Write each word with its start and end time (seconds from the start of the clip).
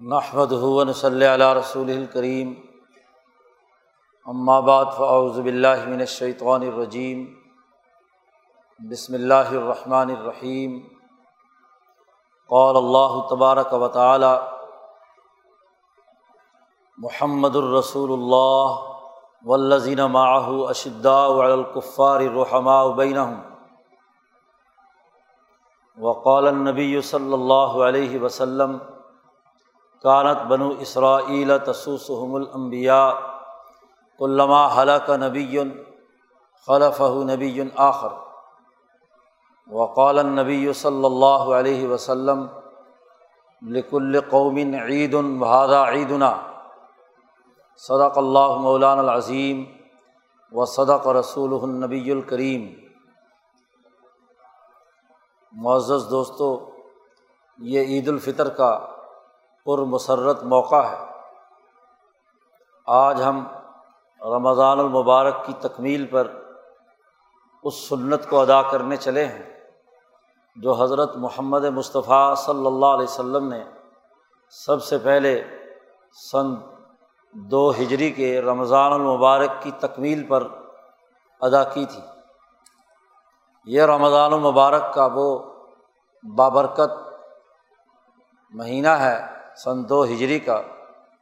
نحمد 0.00 0.52
ہُون 0.60 0.92
صلی 0.92 1.26
علیہ 1.26 1.46
رسول 1.54 1.90
الکریم 1.90 2.52
بعد 4.66 4.84
فاعوذ 4.96 5.38
باللہ 5.38 5.84
من 5.86 6.00
الشیطان 6.00 6.62
الرجیم 6.64 7.24
بسم 8.80 9.14
اللہ 9.14 9.50
الرحمن 9.50 10.10
الرحیم 10.10 10.78
قال 12.50 12.76
اللہ 12.76 13.16
تبارک 13.30 13.72
و 13.74 13.88
تعالی 13.88 14.30
محمد 16.98 17.56
الرسول 17.56 18.12
اللہ 18.12 18.78
والذین 19.44 20.00
معه 20.12 20.70
اشداء 20.70 21.26
علی 21.34 21.52
الکفار 21.52 22.20
الرحماء 22.20 22.86
بینہم 22.94 23.36
وقال 25.98 26.48
النبی 26.48 26.88
صلی 27.08 27.32
اللہ 27.32 27.78
علیہ 27.82 28.22
وسلم 28.22 28.78
کانت 30.04 30.42
بنو 30.48 30.68
اسرائیل 30.80 31.52
تسوسحم 31.64 32.34
الانبیاء 32.34 33.10
علامہ 34.20 34.60
حلق 34.76 35.10
نبی 35.20 35.58
خلف 36.66 37.00
نبی 37.26 37.60
آخر 37.80 38.08
وقال 39.68 40.18
النبی 40.18 40.72
صلی 40.72 41.04
اللہ 41.04 41.52
علیہ 41.56 41.88
وسلم 41.88 42.46
لکل 43.62 44.20
قومن 44.30 44.74
عید 44.74 45.14
الحادہ 45.14 45.84
عیدنا 45.88 46.30
صدق 47.80 48.18
اللہ 48.18 48.56
مولان 48.58 48.98
العظیم 48.98 49.64
و 50.52 50.64
صدق 50.66 51.06
رسول 51.08 51.58
النبی 51.62 52.10
الکریم 52.10 52.68
معزز 55.52 56.10
دوستوں 56.10 56.56
یہ 57.58 57.80
عید 57.86 58.08
الفطر 58.08 58.48
کا 58.48 58.70
پر 59.66 59.78
مسرت 59.78 60.42
موقع 60.42 60.82
ہے۔ 60.82 60.98
آج 62.86 63.22
ہم 63.22 63.46
رمضان 64.20 64.78
المبارک 64.78 65.44
کی 65.46 65.52
تکمیل 65.60 66.06
پر 66.06 66.30
اس 67.62 67.88
سنت 67.88 68.28
کو 68.30 68.40
ادا 68.40 68.62
کرنے 68.62 68.96
چلے 68.96 69.26
ہیں، 69.26 69.60
جو 70.56 70.72
حضرت 70.72 71.16
محمد 71.16 71.64
مصطفیٰ 71.64 72.34
صلی 72.36 72.66
اللہ 72.66 72.86
علیہ 72.86 73.04
و 73.04 73.14
سلم 73.16 73.48
نے 73.48 73.64
سب 74.48 74.82
سے 74.82 74.98
پہلے 74.98 75.44
سن 76.12 76.54
دو 77.32 77.70
ہجری 77.70 78.10
کے 78.10 78.42
رمضان 78.42 78.92
المبارک 78.92 79.50
کی 79.62 79.70
تکمیل 79.70 80.26
پر 80.26 80.46
ادا 81.40 81.64
کی 81.64 81.84
تھی۔ 81.84 82.02
یہ 83.64 83.82
رمضان 83.82 84.32
المبارک 84.32 84.94
کا 84.94 85.08
وہ 85.14 85.38
بابرکت 86.36 86.90
مہینہ 88.50 88.88
ہے 88.88 89.39
سن 89.64 89.88
دو 89.88 90.04
ہجری 90.04 90.38
کا، 90.38 90.62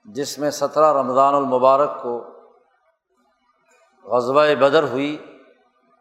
جس 0.05 0.39
میں 0.39 0.51
سترہ 0.51 0.93
رمضان 0.93 1.35
المبارک 1.35 2.03
کو 2.03 2.25
غزبۂ 4.05 4.55
بدر 4.55 4.83
ہوئی 4.83 5.41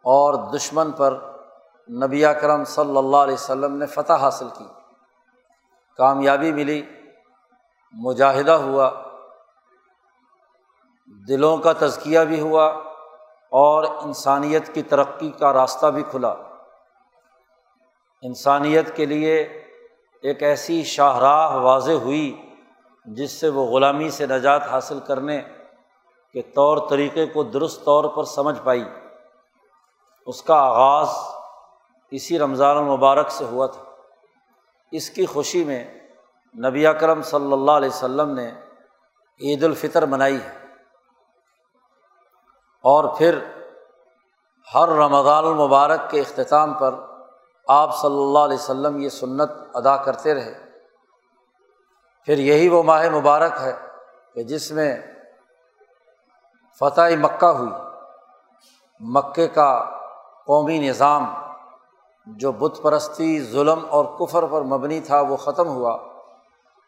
اور 0.02 0.34
دشمن 0.34 0.92
پر 0.92 1.18
نبی 1.90 2.24
کرم 2.42 2.64
صلی 2.64 2.98
اللہ 2.98 3.18
علیہ 3.18 3.34
وسلم 3.34 3.78
نے 3.78 3.86
فتح 3.86 4.14
حاصل 4.14 4.48
کی۔ 4.58 4.66
کامیابی 5.98 6.52
ملی، 6.52 6.86
مجاہدہ 7.94 8.52
ہوا، 8.52 8.92
دلوں 11.28 11.58
کا 11.58 11.74
تزکیہ 11.74 12.20
بھی 12.20 12.40
ہوا 12.40 12.66
اور 13.50 13.84
انسانیت 13.84 14.74
کی 14.74 14.82
ترقی 14.82 15.32
کا 15.32 15.54
راستہ 15.54 15.88
بھی 15.88 16.04
کھلا۔ 16.04 16.36
انسانیت 18.22 18.96
کے 18.96 19.06
لیے 19.06 19.64
ایک 20.22 20.44
ایسی 20.44 20.84
شاہراہ 20.84 21.56
واضح 21.56 21.92
ہوئی 21.92 22.56
جس 23.06 23.32
سے 23.32 23.50
وہ 23.50 23.66
غلامی 23.66 24.10
سے 24.10 24.26
نجات 24.26 24.68
حاصل 24.68 25.00
کرنے 25.00 25.42
کے 26.34 26.42
طور 26.42 26.78
طریقے 26.90 27.26
کو 27.26 27.44
درست 27.44 27.86
طور 27.86 28.04
پر 28.04 28.24
سمجھ 28.24 28.60
پائی۔ 28.64 28.84
اس 30.26 30.44
کا 30.44 30.56
آغاز 30.56 31.10
اسی 32.12 32.40
رمضان 32.40 32.78
المبارک 32.78 33.32
سے 33.32 33.46
ہوا 33.46 33.66
تھا۔ 33.66 33.84
اس 34.92 35.10
کی 35.10 35.26
خوشی 35.26 35.64
میں 35.64 36.08
نبی 36.70 36.88
اکرم 36.88 37.22
صلی 37.22 37.54
اللہ 37.54 37.72
علیہ 37.72 37.90
و 37.90 37.92
سلم 37.92 38.32
نے 38.32 38.52
عید 39.42 39.64
الفطر 39.64 40.06
منائی 40.06 40.38
ہے۔ 40.42 40.58
اور 42.84 43.04
پھر 43.18 43.40
ہر 44.76 44.90
رمضان 44.90 45.46
المبارک 45.46 46.10
کے 46.10 46.20
اختتام 46.20 46.74
پر 46.74 46.96
آپ 47.68 47.98
صلی 47.98 48.24
اللہ 48.24 48.40
علیہ 48.40 48.58
و 48.58 48.62
سلم 48.62 48.98
یہ 48.98 49.10
سنت 49.10 49.52
ادا 49.74 49.98
کرتے 49.98 50.34
رہے۔ 50.34 50.54
پھر 52.26 52.38
یہی 52.38 52.70
وہ 52.70 52.84
ماہ 52.84 53.10
مبارک 53.10 53.52
ہے 53.62 53.74
کہ 54.34 54.44
جس 54.44 54.72
میں 54.72 54.98
فتح 56.80 57.02
مکہ 57.20 57.46
ہوئی۔ 57.46 57.72
مکے 59.00 59.48
کا 59.48 59.86
قومی 60.46 60.80
نظام 60.80 61.34
جو 62.26 62.52
بت 62.52 62.82
پرستی، 62.82 63.44
ظلم 63.44 63.80
اور 63.90 64.06
کفر 64.06 64.46
پر 64.46 64.62
مبنی 64.62 65.00
تھا، 65.00 65.22
وہ 65.22 65.38
ختم 65.38 65.68
ہوا۔ 65.68 65.94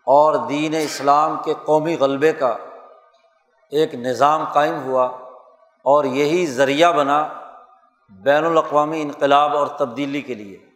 اور 0.05 0.33
دین 0.33 0.75
اسلام 0.75 1.37
کے 1.45 1.53
قومی 1.65 1.97
غلبے 1.99 2.33
کا 2.33 2.55
ایک 3.71 3.95
نظام 3.95 4.43
قائم 4.53 4.83
ہوا۔ 4.83 5.05
اور 5.83 6.03
یہی 6.03 6.45
ذریعہ 6.45 6.91
بنا 6.91 7.27
بین 8.09 8.45
الاقوامی 8.45 9.01
انقلاب 9.01 9.57
اور 9.57 9.67
تبدیلی 9.67 10.21
کے 10.21 10.33
لیے۔ 10.33 10.68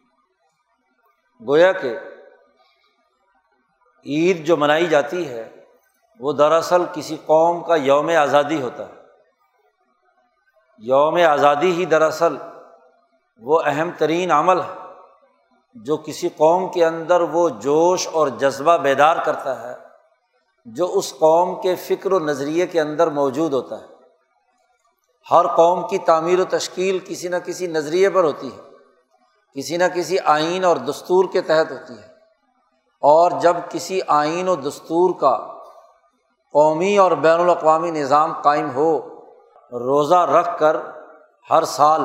گویا 1.41 1.71
کہ 1.71 1.97
عید 4.05 4.45
جو 4.45 4.57
منائی 4.57 4.87
جاتی 4.87 5.29
ہے، 5.29 5.65
وہ 6.19 6.33
دراصل 6.33 6.81
کسی 6.93 7.17
قوم 7.25 7.63
کا 7.63 7.75
یوم 7.75 8.09
آزادی 8.09 8.61
ہوتا 8.61 8.89
ہے۔ 8.89 8.93
یوم 10.77 11.17
آزادی 11.29 11.71
ہی 11.71 11.85
دراصل 11.85 12.37
وہ 13.37 13.61
اہم 13.65 13.89
ترین 13.97 14.31
عمل 14.31 14.61
ہے، 14.61 14.93
جو 15.75 15.97
کسی 15.97 16.29
قوم 16.29 16.71
کے 16.71 16.85
اندر 16.85 17.21
وہ 17.21 17.49
جوش 17.49 18.07
اور 18.11 18.27
جذبہ 18.27 18.77
بیدار 18.77 19.17
کرتا 19.25 19.61
ہے، 19.61 19.75
جو 20.65 20.91
اس 20.93 21.13
قوم 21.19 21.61
کے 21.61 21.75
فکر 21.75 22.11
و 22.11 22.19
نظریے 22.19 22.67
کے 22.67 22.81
اندر 22.81 23.07
موجود 23.07 23.53
ہوتا 23.53 23.81
ہے۔ 23.81 23.85
ہر 25.31 25.55
قوم 25.55 25.87
کی 25.87 25.97
تعمیر 25.97 26.39
و 26.39 26.45
تشکیل 26.49 26.99
کسی 27.05 27.27
نہ 27.27 27.35
کسی 27.45 27.67
نظریے 27.67 28.09
پر 28.09 28.23
ہوتی 28.23 28.47
ہے۔ 28.47 28.72
کسی 29.55 29.77
نہ 29.77 29.83
کسی 29.95 30.17
آئین 30.25 30.63
اور 30.63 30.77
دستور 30.77 31.25
کے 31.33 31.41
تحت 31.41 31.71
ہوتی 31.71 31.93
ہے۔ 31.93 32.07
اور 33.01 33.31
جب 33.31 33.55
کسی 33.69 33.99
آئین 34.07 34.49
و 34.49 34.55
دستور 34.55 35.19
کا 35.19 35.37
قومی 36.53 36.97
اور 36.97 37.11
بین 37.11 37.39
الاقوامی 37.39 37.91
نظام 37.91 38.41
قائم 38.41 38.71
ہو، 38.75 38.99
روزہ 39.71 40.15
رکھ 40.15 40.59
کر 40.59 40.77
ہر 41.49 41.63
سال 41.63 42.01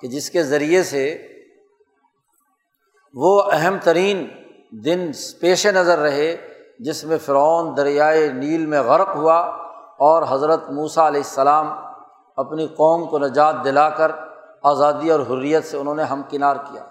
کہ 0.00 0.08
جس 0.08 0.30
کے 0.30 0.42
ذریعے 0.42 0.82
سے 0.82 1.28
وہ 3.14 3.42
اہم 3.52 3.76
ترین 3.82 4.28
دن 4.70 5.10
پیش 5.40 5.66
نظر 5.66 5.98
رہے، 5.98 6.36
جس 6.78 7.04
میں 7.04 7.18
فرعون 7.18 7.76
دریائے 7.76 8.28
نیل 8.28 8.66
میں 8.66 8.82
غرق 8.82 9.16
ہوا 9.16 9.38
اور 9.98 10.22
حضرت 10.28 10.70
موسیٰ 10.70 11.06
علیہ 11.06 11.20
السلام 11.20 11.72
اپنی 12.36 12.66
قوم 12.66 13.06
کو 13.06 13.18
نجات 13.18 13.54
دلا 13.64 13.90
کر 13.90 14.12
آزادی 14.62 15.10
اور 15.10 15.20
حریت 15.20 15.64
سے 15.64 15.76
انہوں 15.76 15.94
نے 15.94 16.02
ہمکنار 16.02 16.56
کیا۔ 16.56 16.86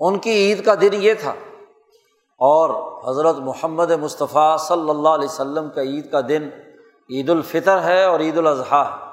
ان 0.00 0.18
کی 0.18 0.30
عید 0.30 0.64
کا 0.64 0.74
دن 0.74 0.88
یہ 0.92 1.14
تھا۔ 1.14 1.34
اور 2.38 2.70
حضرت 3.10 3.36
محمد 3.36 3.90
مصطفیٰ 3.90 4.58
صلی 4.58 4.90
اللہ 4.90 5.08
علیہ 5.08 5.28
و 5.28 5.32
سلم 5.32 5.70
کا 5.70 5.82
عید 5.82 6.10
کا 6.10 6.20
دن 6.20 6.48
عید 7.10 7.30
الفطر 7.30 7.82
ہے 7.82 8.04
اور 8.04 8.20
عید 8.20 8.38
الاضحیٰ 8.38 8.84
ہے۔ 8.84 9.06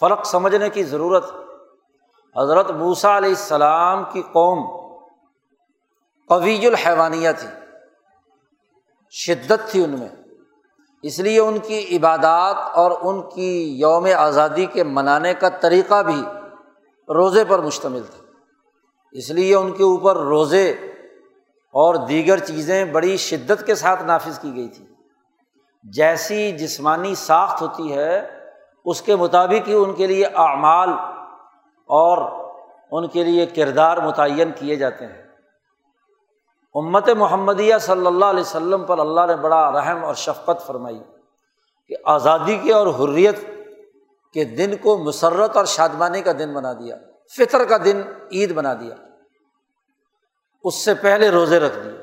فرق 0.00 0.26
سمجھنے 0.26 0.70
کی 0.70 0.84
ضرورت۔ 0.84 1.34
حضرت 2.36 2.70
موسیٰ 2.70 3.16
علیہ 3.16 3.28
السلام 3.28 4.04
کی 4.12 4.22
قوم 4.22 4.88
قوی 6.28 6.66
الحیوانیہ 6.66 7.28
تھی۔ 7.38 7.48
شدت 9.10 9.70
تھی 9.70 9.84
ان 9.84 9.90
میں۔ 9.90 10.27
اس 11.02 11.18
لیے 11.18 11.40
ان 11.40 11.58
کی 11.58 11.96
عبادات 11.96 12.56
اور 12.74 12.90
ان 13.02 13.22
کی 13.22 13.78
یوم 13.80 14.06
آزادی 14.16 14.66
کے 14.66 14.84
منانے 14.84 15.34
کا 15.34 15.48
طریقہ 15.48 16.02
بھی 16.02 16.22
روزے 17.08 17.44
پر 17.44 17.58
مشتمل 17.58 18.02
تھا۔ 18.02 18.24
اس 19.12 19.30
لیے 19.30 19.54
ان 19.54 19.72
کے 19.72 19.82
اوپر 19.82 20.16
روزے 20.16 20.70
اور 21.70 21.94
دیگر 21.94 22.38
چیزیں 22.38 22.84
بڑی 22.84 23.16
شدت 23.16 23.66
کے 23.66 23.74
ساتھ 23.74 24.02
نافذ 24.02 24.38
کی 24.38 24.54
گئی 24.54 24.68
تھی۔ 24.68 24.84
جیسی 25.82 26.52
جسمانی 26.52 27.14
ساخت 27.14 27.62
ہوتی 27.62 27.94
ہے، 27.94 28.38
اس 28.84 29.02
کے 29.02 29.16
مطابق 29.16 29.68
ہی 29.68 29.74
ان 29.74 29.92
کے 29.92 30.06
لیے 30.06 30.26
اعمال 30.26 30.88
اور 31.88 32.44
ان 32.90 33.08
کے 33.08 33.24
لیے 33.24 33.46
کردار 33.46 33.96
متعین 33.96 34.50
کیے 34.56 34.76
جاتے 34.76 35.06
ہیں۔ 35.06 35.27
امت 36.78 37.08
محمدیہ 37.08 37.78
صلی 37.80 38.06
اللہ 38.06 38.24
علیہ 38.24 38.40
وسلم 38.40 38.84
پر 38.84 38.98
اللہ 38.98 39.20
نے 39.26 39.36
بڑا 39.36 39.72
رحم 39.72 40.04
اور 40.04 40.14
شفقت 40.14 40.66
فرمائی 40.66 41.00
کہ 41.88 41.94
آزادی 42.04 42.56
کے 42.56 42.72
اور 42.72 42.86
حریت 42.86 43.46
کے 44.34 44.44
دن 44.44 44.76
کو 44.76 44.98
مسرت 44.98 45.56
اور 45.56 45.64
شادمانی 45.64 46.20
کا 46.20 46.32
دن 46.38 46.54
بنا 46.54 46.72
دیا، 46.72 46.96
فطر 47.36 47.64
کا 47.64 47.76
دن 47.84 48.02
عید 48.32 48.52
بنا 48.52 48.74
دیا۔ 48.74 48.94
اس 50.64 50.84
سے 50.84 50.94
پہلے 50.94 51.28
روزے 51.28 51.60
رکھ 51.60 51.78
دیے۔ 51.78 51.98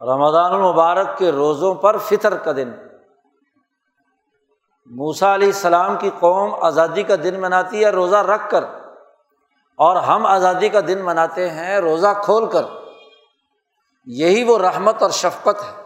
رمضان 0.00 0.52
المبارک 0.52 1.18
کے 1.18 1.32
روزوں 1.32 1.74
پر 1.74 1.96
فطر 1.96 2.36
کا 2.36 2.52
دن۔ 2.52 2.72
موسا 4.86 5.34
علیہ 5.34 5.48
السلام 5.48 5.96
کی 5.98 6.10
قوم 6.20 6.54
آزادی 6.54 7.02
کا 7.02 7.14
دن 7.22 7.40
مناتی 7.40 7.84
ہے، 7.84 7.90
روزہ 7.90 8.16
رکھ 8.16 8.50
کر۔ 8.50 8.64
اور 9.76 9.96
ہم 9.96 10.26
آزادی 10.26 10.68
کا 10.68 10.80
دن 10.86 10.98
مناتے 11.04 11.50
ہیں، 11.50 11.78
روزہ 11.78 12.08
کھول 12.24 12.46
کر۔ 12.46 12.62
یہی 14.06 14.44
وہ 14.44 14.58
رحمت 14.58 15.02
اور 15.02 15.10
شفقت 15.10 15.62
ہے۔ 15.62 15.84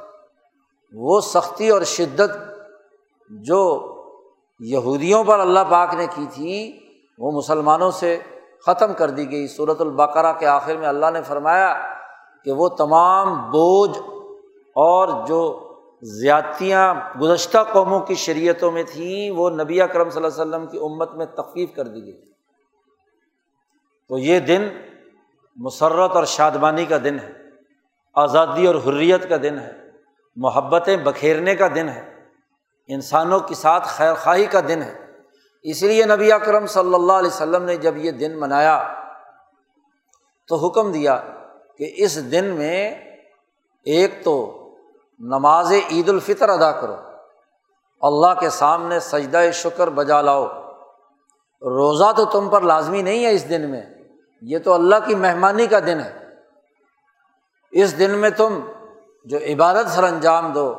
وہ 0.92 1.20
سختی 1.20 1.68
اور 1.68 1.82
شدت 1.82 2.30
جو 3.30 3.94
یہودیوں 4.60 5.24
پر 5.24 5.38
اللہ 5.38 5.60
پاک 5.70 5.94
نے 5.94 6.06
کی 6.06 6.26
تھی، 6.32 6.80
وہ 7.18 7.32
مسلمانوں 7.32 7.90
سے 7.90 8.18
ختم 8.66 8.92
کر 8.92 9.10
دی 9.10 9.30
گئی۔ 9.30 9.48
صورت 9.48 9.80
البقرا 9.80 10.32
کے 10.32 10.46
آخر 10.46 10.76
میں 10.76 10.88
اللہ 10.88 11.10
نے 11.12 11.22
فرمایا 11.22 11.96
کہ 12.44 12.52
وہ 12.52 12.68
تمام 12.68 13.50
بوجھ 13.50 13.98
اور 14.68 15.26
جو 15.26 15.64
زیادتیاں 16.02 16.94
گزشتہ 17.20 17.58
قوموں 17.72 18.00
کی 18.00 18.14
شریعتوں 18.14 18.70
میں 18.70 18.82
تھیں، 18.82 19.30
وہ 19.30 19.50
نبی 19.50 19.80
اکرم 19.80 20.10
صلی 20.10 20.24
اللہ 20.24 20.42
علیہ 20.42 20.54
وسلم 20.54 20.66
کی 20.66 20.78
امت 20.78 21.14
میں 21.14 21.26
تخفیف 21.26 21.74
کر 21.74 21.84
دی 21.84 22.04
گئی۔ 22.04 22.20
تو 24.08 24.18
یہ 24.18 24.40
دن 24.40 24.68
مسرت 25.56 26.16
اور 26.16 26.24
شادمانی 26.24 26.84
کا 26.84 26.98
دن 27.04 27.18
ہے۔ 27.18 27.47
آزادی 28.18 28.66
اور 28.66 28.74
حریت 28.74 29.28
کا 29.28 29.36
دن 29.36 29.58
ہے، 29.58 29.72
محبتیں 30.36 30.96
بکھیرنے 30.96 31.56
کا 31.56 31.68
دن 31.74 31.88
ہے، 31.88 32.14
انسانوں 32.88 33.40
کے 33.40 33.54
ساتھ 33.54 33.88
خیر 33.88 34.14
خواہی 34.14 34.46
کا 34.46 34.60
دن 34.68 34.82
ہے۔ 34.82 34.94
اس 35.62 35.82
لیے 35.82 36.04
نبی 36.04 36.32
اکرم 36.32 36.66
صلی 36.66 36.94
اللہ 36.94 37.12
علیہ 37.12 37.30
وسلم 37.30 37.64
نے 37.64 37.76
جب 37.76 37.96
یہ 37.96 38.10
دن 38.10 38.38
منایا، 38.40 38.94
تو 40.48 40.56
حکم 40.56 40.92
دیا 40.92 41.16
کہ 41.78 41.92
اس 41.96 42.32
دن 42.32 42.44
میں 42.44 42.94
ایک 43.84 44.24
تو 44.24 44.36
نماز 45.18 45.72
عید 45.90 46.08
الفطر 46.08 46.48
ادا 46.48 46.70
کرو، 46.72 46.96
اللہ 48.00 48.40
کے 48.40 48.50
سامنے 48.50 49.00
سجدہ 49.00 49.42
شکر 49.52 49.90
بجا 49.90 50.20
لاؤ۔ 50.22 50.46
روزہ 51.62 52.12
تو 52.16 52.24
تم 52.24 52.48
پر 52.48 52.60
لازمی 52.60 53.02
نہیں 53.02 53.24
ہے 53.24 53.32
اس 53.32 53.48
دن 53.48 53.70
میں، 53.70 53.82
یہ 54.42 54.58
تو 54.58 54.72
اللہ 54.72 54.96
کی 55.06 55.14
مہمانی 55.14 55.66
کا 55.66 55.78
دن 55.78 56.00
ہے۔ 56.00 56.27
اس 57.72 57.98
دن 57.98 58.10
میں 58.10 58.30
تم 58.30 58.60
جو 59.24 59.38
عبادت 59.38 59.88
سر 59.88 60.04
انجام 60.04 60.52
دو، 60.52 60.74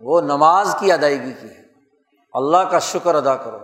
وہ 0.00 0.20
نماز 0.20 0.76
کی 0.78 0.92
ادائیگی 0.92 1.32
کی 1.32 1.46
ہے۔ 1.46 1.62
اللہ 2.32 2.56
کا 2.56 2.78
شکر 2.78 3.14
ادا 3.14 3.36
کرو۔ 3.36 3.58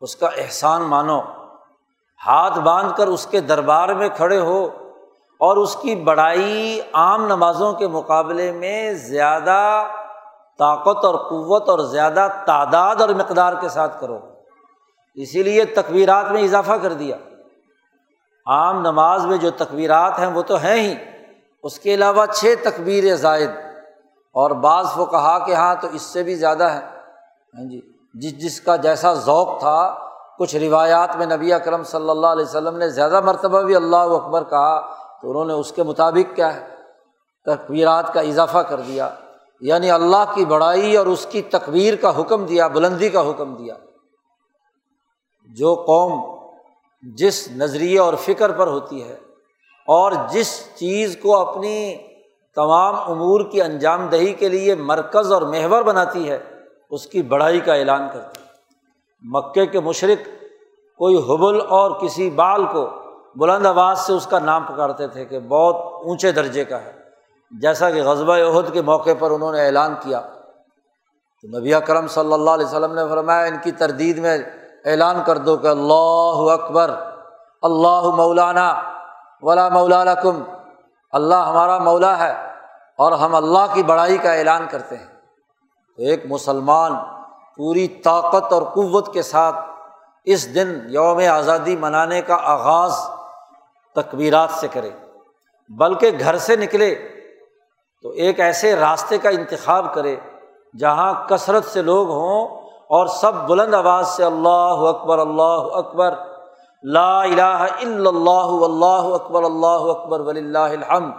اس 0.00 0.16
کا 0.16 0.26
احسان 0.26 0.82
مانو۔ 0.82 1.20
ہاتھ 2.26 2.58
باندھ 2.58 2.96
کر 2.96 3.06
اس 3.06 3.26
کے 3.26 3.40
دربار 3.40 3.88
میں 3.88 4.08
کھڑے 4.08 4.40
ہو 4.40 4.68
اور 5.38 5.56
اس 5.56 5.76
کی 5.76 5.94
بڑائی 5.94 6.80
عام 6.92 7.26
نمازوں 7.26 7.72
کے 7.72 7.86
مقابلے 7.86 8.52
میں 8.52 8.92
زیادہ 8.92 9.86
طاقت 10.58 11.04
اور 11.04 11.14
قوت 11.14 11.68
اور 11.68 11.78
زیادہ 11.78 12.28
تعداد 12.46 12.96
اور 12.96 13.08
مقدار 13.08 13.52
کے 13.60 13.68
ساتھ 13.68 14.00
کرو۔ 14.00 14.18
اسی 15.14 15.42
لیے 15.42 15.64
تقویرات 15.64 16.32
میں 16.32 16.42
اضافہ 16.42 16.72
کر 16.72 16.92
دیا۔ 16.92 17.16
عام 18.46 18.80
نماز 18.80 19.26
میں 19.26 19.36
جو 19.36 19.50
تقویرات 19.50 20.18
ہیں 20.18 20.26
وہ 20.26 20.42
تو 20.42 20.56
ہیں 20.56 20.80
ہی۔ 20.80 21.11
اس 21.62 21.78
کے 21.78 21.94
علاوہ 21.94 22.26
چھ 22.26 22.54
تقبیر 22.62 23.16
زائد 23.16 23.50
اور 24.32 24.50
بعض 24.50 24.86
وہ 24.96 25.06
کہا 25.06 25.38
کہ 25.46 25.54
ہاں 25.54 25.74
تو 25.80 25.88
اس 25.92 26.02
سے 26.02 26.22
بھی 26.22 26.34
زیادہ 26.34 26.64
ہے۔ 26.64 26.80
ہاں 27.58 27.70
جی 27.70 27.80
جس 28.14 28.38
جس 28.38 28.60
کا 28.60 28.76
جیسا 28.76 29.14
ذوق 29.14 29.60
تھا، 29.60 30.08
کچھ 30.38 30.56
روایات 30.56 31.16
میں 31.16 31.26
نبی 31.26 31.52
اکرم 31.52 31.84
صلی 31.84 32.10
اللہ 32.10 32.26
علیہ 32.26 32.44
وسلم 32.44 32.76
نے 32.76 32.88
زیادہ 32.88 33.20
مرتبہ 33.20 33.62
بھی 33.62 33.76
اللہ 33.76 33.96
اکبر 33.96 34.44
کہا 34.44 34.80
تو 35.22 35.30
انہوں 35.30 35.44
نے 35.44 35.52
اس 35.52 35.72
کے 35.72 35.82
مطابق 35.82 36.36
کیا 36.36 36.54
ہے 36.54 36.68
تقبیرات 37.46 38.12
کا 38.12 38.20
اضافہ 38.20 38.58
کر 38.58 38.80
دیا۔ 38.80 39.10
یعنی 39.60 39.90
اللہ 39.90 40.24
کی 40.34 40.44
بڑائی 40.44 40.96
اور 40.96 41.06
اس 41.06 41.26
کی 41.30 41.42
تقبیر 41.42 41.96
کا 41.96 42.20
حکم 42.20 42.44
دیا، 42.44 42.66
بلندی 42.66 43.08
کا 43.08 43.30
حکم 43.30 43.54
دیا۔ 43.54 43.74
جو 45.48 45.74
قوم 45.74 46.38
جس 47.02 47.48
نظریے 47.48 47.98
اور 47.98 48.14
فکر 48.14 48.52
پر 48.52 48.66
ہوتی 48.66 49.08
ہے 49.08 49.18
اور 49.86 50.12
جس 50.30 50.76
چیز 50.76 51.16
کو 51.22 51.36
اپنی 51.36 51.96
تمام 52.54 52.94
امور 53.10 53.40
کی 53.40 53.62
انجام 53.62 54.06
دہی 54.06 54.32
کے 54.32 54.48
لیے 54.48 54.74
مرکز 54.74 55.32
اور 55.32 55.42
محور 55.42 55.82
بناتی 55.82 56.30
ہے، 56.30 56.38
اس 56.90 57.06
کی 57.06 57.22
بڑائی 57.22 57.60
کا 57.60 57.74
اعلان 57.74 58.08
کرتی 58.12 58.40
ہے۔ 58.40 58.46
مکے 59.22 59.66
کے 59.66 59.80
مشرق 59.80 60.28
کوئی 60.98 61.16
حبل 61.16 61.60
اور 61.68 61.90
کسی 61.90 62.30
بال 62.30 62.64
کو 62.64 62.90
بلند 63.36 63.66
آواز 63.66 64.00
سے 64.00 64.12
اس 64.12 64.26
کا 64.26 64.38
نام 64.38 64.64
پکارتے 64.64 65.06
تھے 65.06 65.24
کہ 65.24 65.40
بہت 65.40 65.76
اونچے 66.04 66.32
درجے 66.32 66.64
کا 66.64 66.80
ہے۔ 66.80 66.92
جیسا 67.60 67.90
کہ 67.90 68.02
غزبۂ 68.02 68.40
عہد 68.40 68.72
کے 68.72 68.82
موقع 68.82 69.10
پر 69.18 69.30
انہوں 69.30 69.52
نے 69.52 69.66
اعلان 69.66 69.94
کیا۔ 70.02 70.20
تو 71.42 71.58
نبی 71.58 71.72
کرم 71.86 72.06
صلی 72.06 72.32
اللہ 72.32 72.50
علیہ 72.50 72.66
وسلم 72.66 72.94
نے 72.94 73.02
فرمایا، 73.10 73.44
ان 73.44 73.56
کی 73.62 73.72
تردید 73.72 74.18
میں 74.18 74.38
اعلان 74.84 75.16
کر 75.26 75.38
دو 75.38 75.56
کہ 75.56 75.66
اللہ 75.66 76.52
اکبر، 76.52 76.90
اللہ 77.62 78.02
مولانا 78.16 78.91
ولا 79.42 79.68
مولا 79.68 80.14
کم 80.14 80.42
اللہ 81.12 81.34
ہمارا 81.34 81.78
مولا 81.78 82.18
ہے 82.18 82.32
اور 82.98 83.12
ہم 83.12 83.34
اللہ 83.34 83.72
کی 83.72 83.82
بڑائی 83.82 84.18
کا 84.18 84.32
اعلان 84.32 84.66
کرتے 84.70 84.96
ہیں۔ 84.96 85.06
تو 85.96 86.02
ایک 86.02 86.24
مسلمان 86.28 86.94
پوری 87.56 87.88
طاقت 87.88 88.52
اور 88.52 88.62
قوت 88.62 89.12
کے 89.14 89.22
ساتھ 89.22 89.56
اس 90.24 90.54
دن 90.54 90.80
یوم 90.88 91.20
آزادی 91.32 91.76
منانے 91.76 92.22
کا 92.22 92.36
آغاز 92.42 92.94
تقبیرات 93.94 94.50
سے 94.50 94.68
کرے، 94.68 94.90
بلکہ 95.68 96.10
گھر 96.18 96.38
سے 96.38 96.56
نکلے 96.56 96.94
تو 98.02 98.10
ایک 98.10 98.40
ایسے 98.40 98.76
راستے 98.76 99.18
کا 99.18 99.28
انتخاب 99.28 99.94
کرے 99.94 100.16
جہاں 100.78 101.12
کثرت 101.28 101.64
سے 101.64 101.82
لوگ 101.82 102.10
ہوں 102.10 102.60
اور 102.88 103.06
سب 103.06 103.34
بلند 103.34 103.74
آواز 103.74 104.08
سے 104.08 104.24
اللہ 104.24 104.88
اکبر 104.88 105.18
اللہ 105.18 105.76
اکبر۔ 105.76 106.14
لا 106.84 107.22
الہ 107.22 107.42
الا 107.42 108.08
اللہ 108.08 108.64
اللہ 108.64 109.14
اکبر 109.14 109.42
اللہ 109.42 109.66
اکبر 109.66 110.20
ولی 110.20 110.40
اللہ 110.40 110.58
الحمد 110.58 111.12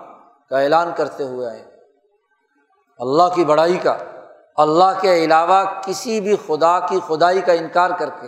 کا 0.49 0.59
اعلان 0.59 0.91
کرتے 0.95 1.23
ہوئے 1.23 1.49
آئے۔ 1.49 1.65
اللہ 2.99 3.23
کی 3.35 3.45
بڑائی 3.45 3.77
کا، 3.77 3.97
اللہ 4.57 4.99
کے 5.01 5.25
علاوہ 5.25 5.63
کسی 5.85 6.21
بھی 6.21 6.35
خدا 6.47 6.79
کی 6.79 6.99
خدائی 7.07 7.41
کا 7.41 7.53
انکار 7.53 7.89
کر 7.89 8.09
کے، 8.09 8.27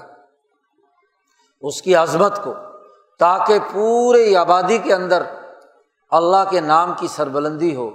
اس 1.61 1.81
کی 1.81 1.95
عظمت 1.95 2.43
کو، 2.43 2.53
تاکہ 3.19 3.59
پورے 3.73 4.35
آبادی 4.35 4.77
کے 4.77 4.93
اندر 4.93 5.23
اللہ 6.11 6.49
کے 6.49 6.61
نام 6.61 6.93
کی 6.99 7.07
سربلندی 7.07 7.75
ہو 7.75 7.91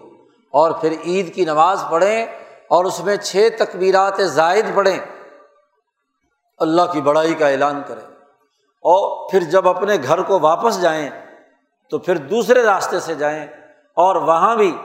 اور 0.50 0.72
پھر 0.72 0.94
عید 1.04 1.35
کی 1.35 1.44
نماز 1.44 1.85
پڑھیں 1.90 2.26
اور 2.68 2.85
اس 2.85 3.00
میں 3.00 3.16
چھ 3.16 3.49
تقبیرات 3.59 4.14
زائد 4.18 4.66
پڑھیں۔ 4.75 4.99
اللہ 6.59 6.82
کی 6.92 7.00
بڑائی 7.00 7.35
کا 7.35 7.49
اعلان 7.49 7.82
کریں۔ 7.87 8.10
اور 8.82 9.30
پھر 9.30 9.40
جب 9.40 9.68
اپنے 9.68 9.96
گھر 10.06 10.22
کو 10.22 10.38
واپس 10.40 10.82
جائیں 10.82 11.10
تو 11.90 11.99
پھر 11.99 12.16
دوسرے 12.16 12.62
راستے 12.62 13.00
سے 13.00 13.14
جائیں 13.14 13.46
اور 13.94 14.16
وہاں 14.16 14.56
بھی 14.56 14.78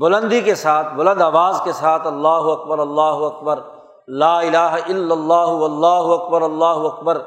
بلندی 0.00 0.40
کے 0.40 0.54
ساتھ، 0.54 0.94
بلند 0.94 1.22
آواز 1.22 1.60
کے 1.64 1.72
ساتھ 1.72 2.06
اللہ 2.06 2.28
اکبر 2.28 2.78
اللہ 2.78 3.00
اکبر، 3.00 3.60
لا 4.08 4.38
الہ 4.38 4.56
الا 4.56 5.12
اللہ 5.14 5.64
اللہ 5.64 5.86
اکبر 5.86 6.42
اللہ 6.42 6.64
اکبر 6.64 7.18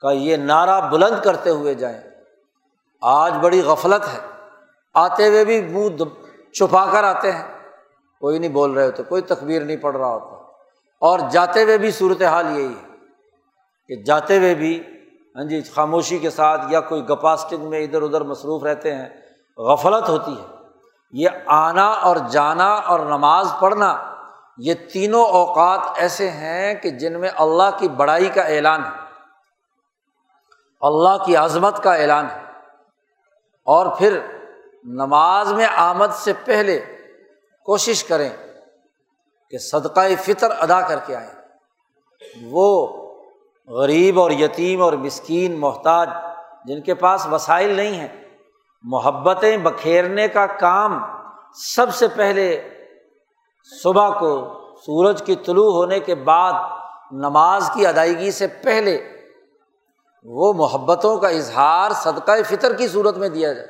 کا 0.00 0.10
یہ 0.10 0.36
نعرہ 0.36 0.88
بلند 0.88 1.24
کرتے 1.24 1.50
ہوئے 1.50 1.74
جائیں۔ 1.74 2.00
آج 3.02 3.34
بڑی 3.42 3.60
غفلت 3.60 4.14
ہے۔ 4.14 4.18
آتے 4.94 5.28
ہوئے 5.28 5.44
بھی 5.44 5.62
منہ 5.62 6.02
چھپا 6.52 6.86
کر 6.92 7.04
آتے 7.04 7.32
ہیں۔ 7.32 7.58
کوئی 8.20 8.38
نہیں 8.38 8.50
بول 8.50 8.72
رہے 8.72 8.86
ہوتے، 8.86 9.02
کوئی 9.02 9.22
تقبیر 9.22 9.62
نہیں 9.62 9.76
پڑھ 9.76 9.96
رہا 9.96 10.14
ہوتا۔ 10.14 10.36
اور 11.00 11.18
جاتے 11.30 11.62
ہوئے 11.62 11.78
بھی 11.78 11.90
صورت 11.90 12.22
حال 12.22 12.58
یہی 12.58 12.72
ہے۔ 12.72 12.93
کہ 13.88 14.02
جاتے 14.02 14.38
ہوئے 14.38 14.54
بھی 14.54 14.82
ہاں 15.36 15.44
جی 15.44 15.62
خاموشی 15.62 16.18
کے 16.18 16.30
ساتھ 16.30 16.60
یا 16.70 16.80
کوئی 16.80 17.08
گپاسٹنگ 17.08 17.68
میں 17.68 17.80
ادھر 17.80 18.02
ادھر 18.02 18.20
مصروف 18.20 18.62
رہتے 18.62 18.94
ہیں، 18.94 19.08
غفلت 19.56 20.08
ہوتی 20.08 20.40
ہے۔ 20.40 20.46
یہ 21.12 21.28
آنا 21.46 21.90
اور 21.90 22.16
جانا 22.30 22.74
اور 22.74 23.00
نماز 23.00 23.48
پڑھنا، 23.60 24.14
یہ 24.58 24.74
تینوں 24.92 25.24
اوقات 25.24 25.80
ایسے 25.96 26.30
ہیں 26.30 26.74
کہ 26.74 26.90
جن 26.90 27.20
میں 27.20 27.28
اللہ 27.36 27.78
کی 27.78 27.88
بڑائی 27.88 28.26
کا 28.26 28.42
اعلان 28.42 28.84
ہے۔ 28.84 28.90
اللہ 30.80 31.24
کی 31.26 31.36
عظمت 31.36 31.82
کا 31.82 31.94
اعلان 31.94 32.30
ہے۔ 32.30 32.42
اور 33.64 33.86
پھر 33.98 34.20
نماز 34.84 35.52
میں 35.52 35.66
آمد 35.76 36.14
سے 36.14 36.32
پہلے 36.44 36.84
کوشش 37.64 38.04
کریں 38.04 38.30
کہ 39.50 39.58
صدقۂ 39.58 40.22
فطر 40.24 40.50
ادا 40.58 40.80
کر 40.80 40.98
کے 41.06 41.16
آئیں۔ 41.16 41.30
وہ 42.42 43.03
غریب 43.68 44.20
اور 44.20 44.30
یتیم 44.30 44.82
اور 44.82 44.92
مسکین 44.92 45.60
محتاج 45.60 46.08
جن 46.64 46.80
کے 46.80 46.94
پاس 46.94 47.26
وسائل 47.26 47.70
نہیں 47.70 47.94
ہیں، 47.94 48.08
محبتیں 48.82 49.56
بکھیرنے 49.56 50.28
کا 50.28 50.46
کام 50.46 50.98
سب 51.54 51.94
سے 51.94 52.08
پہلے 52.08 52.68
صبح 53.82 54.18
کو 54.18 54.60
سورج 54.86 55.22
کی 55.22 55.34
طلوع 55.36 55.72
ہونے 55.72 56.00
کے 56.00 56.14
بعد 56.14 56.52
نماز 57.12 57.70
کی 57.74 57.86
ادائیگی 57.86 58.30
سے 58.30 58.46
پہلے 58.46 59.10
وہ 60.24 60.52
محبتوں 60.52 61.16
کا 61.16 61.28
اظہار 61.28 61.90
صدقۂ 61.90 62.40
فطر 62.46 62.72
کی 62.72 62.88
صورت 62.88 63.16
میں 63.16 63.28
دیا 63.28 63.52
جائے۔ 63.52 63.66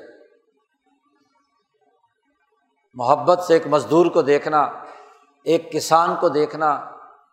محبت 2.95 3.41
سے 3.41 3.55
ایک 3.55 3.67
مزدور 3.67 4.07
کو 4.07 4.23
دیکھنا، 4.23 4.63
ایک 5.45 5.73
کسان 5.73 6.15
کو 6.21 6.29
دیکھنا، 6.29 6.71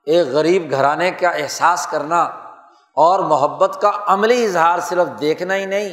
ایک 0.05 0.27
غریب 0.27 0.71
گھرانے 0.71 1.11
کا 1.11 1.29
احساس 1.29 1.87
کرنا 1.87 2.50
اور 3.01 3.19
محبت 3.19 3.77
کا 3.81 3.91
عملی 4.07 4.45
اظہار 4.45 4.79
صرف 4.79 5.21
دیکھنا 5.21 5.55
ہی 5.55 5.65
نہیں، 5.65 5.89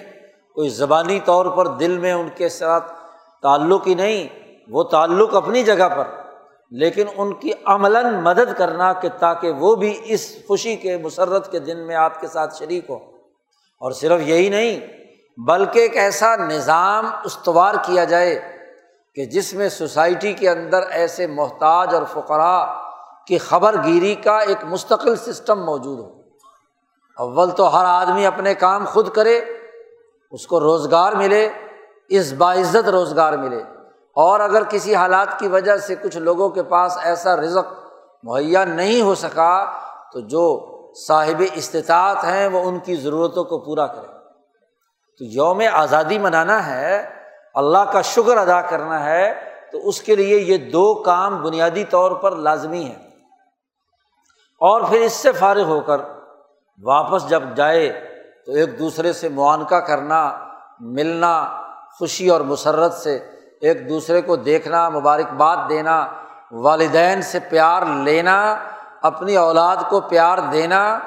کوئی 0.55 0.69
زبانی 0.69 1.21
طور 1.25 1.47
پر 1.47 1.67
دل 1.67 1.99
میں 1.99 2.13
ان 2.13 2.29
کے 2.35 2.49
ساتھ 2.49 2.93
تعلق 3.43 3.87
ہی 3.87 3.95
نہیں، 3.95 4.29
وہ 4.69 4.83
تعلق 4.83 5.35
اپنی 5.35 5.63
جگہ 5.63 5.89
پر، 5.89 6.05
لیکن 6.71 7.05
ان 7.17 7.35
کی 7.35 7.51
عملاً 7.65 8.15
مدد 8.15 8.59
کرنا 8.59 8.93
کہ 8.93 9.09
تاکہ 9.19 9.51
وہ 9.51 9.75
بھی 9.75 10.01
اس 10.05 10.35
خوشی 10.47 10.77
کے 10.77 10.97
مسرت 10.97 11.51
کے 11.51 11.59
دن 11.59 11.87
میں 11.87 11.97
آپ 11.97 12.21
کے 12.21 12.27
ساتھ 12.27 12.57
شریک 12.57 12.91
ہو۔ 12.91 12.95
اور 13.81 13.93
صرف 13.93 14.21
یہی 14.21 14.49
نہیں، 14.49 14.81
بلکہ 15.41 15.79
ایک 15.79 15.97
ایسا 15.97 16.37
نظام 16.37 17.07
استوار 17.25 17.75
کیا 17.83 18.05
جائے 18.05 18.41
کہ 19.15 19.25
جس 19.25 19.55
میں 19.55 19.69
سوسائٹی 19.69 20.33
کے 20.33 20.51
اندر 20.51 20.83
ایسے 20.91 21.27
محتاج 21.27 21.95
اور 21.95 22.03
فقرا 22.13 22.83
کی 23.27 23.39
خبر 23.39 23.77
گیری 23.85 24.15
کا 24.15 24.39
ایک 24.39 24.65
مستقل 24.65 25.17
سسٹم 25.17 25.65
موجود 25.65 25.99
ہو۔ 25.99 26.18
اول 27.19 27.51
تو 27.51 27.79
ہر 27.79 27.85
آدمی 27.85 28.27
اپنے 28.27 28.55
کام 28.55 28.85
خود 28.85 29.09
کرے، 29.09 29.41
اس 30.31 30.47
کو 30.47 30.61
روزگار 30.61 31.13
ملے، 31.13 31.49
اس 32.09 32.33
باعزت 32.33 32.89
روزگار 32.89 33.33
ملے۔ 33.33 33.63
اور 34.17 34.41
اگر 34.41 34.63
کسی 34.65 34.95
حالات 34.95 35.39
کی 35.39 35.49
وجہ 35.49 35.77
سے 35.77 35.95
کچھ 36.03 36.17
لوگوں 36.19 36.49
کے 36.49 36.63
پاس 36.63 36.99
ایسا 37.03 37.37
رزق 37.37 37.73
مہیا 38.23 38.65
نہیں 38.65 39.03
ہو 39.03 39.15
سکا، 39.15 39.65
تو 40.13 40.21
جو 40.21 40.75
صاحب 41.07 41.43
استطاعت 41.55 42.25
ہیں، 42.25 42.49
وہ 42.49 42.61
ان 42.61 42.79
کی 42.79 42.95
ضرورتوں 42.95 43.45
کو 43.45 43.59
پورا 43.59 43.87
کرے 43.87 44.07
تو 45.19 45.25
یوم 45.25 45.63
آزادی 45.73 46.19
منانا 46.19 46.67
ہے، 46.67 47.11
اللہ 47.55 47.93
کا 47.93 48.03
شکر 48.03 48.37
ادا 48.37 48.61
کرنا 48.61 49.05
ہے، 49.05 49.35
تو 49.73 49.89
اس 49.89 50.03
کے 50.03 50.17
لیے 50.17 50.39
یہ 50.39 50.71
دو 50.71 50.95
کام 50.95 51.43
بنیادی 51.43 51.85
طور 51.85 52.11
پر 52.11 52.37
لازمی 52.37 52.85
ہے 52.85 53.09
اور 54.61 54.81
پھر 54.81 55.01
اس 55.01 55.13
سے 55.13 55.33
فارغ 55.33 55.63
ہو 55.63 55.81
کر 55.81 56.01
واپس 56.85 57.29
جب 57.29 57.43
جائے 57.57 58.11
تو 58.47 58.53
ایک 58.53 58.79
دوسرے 58.79 59.13
سے 59.13 59.29
معانقہ 59.29 59.75
کرنا، 59.75 60.39
ملنا، 60.81 61.63
خوشی 61.99 62.29
اور 62.29 62.41
مسرت 62.41 62.93
سے 62.93 63.19
ایک 63.61 63.89
دوسرے 63.89 64.23
کو 64.23 64.37
دیکھنا 64.37 64.89
مبارکباد 64.89 65.57
دینا، 65.69 66.07
والدین 66.53 67.23
سے 67.23 67.39
پیار 67.39 67.83
لینا، 67.83 68.57
اپنی 69.03 69.37
اولاد 69.37 69.77
کو 69.89 70.01
پیار 70.01 70.39
دینا، 70.53 70.99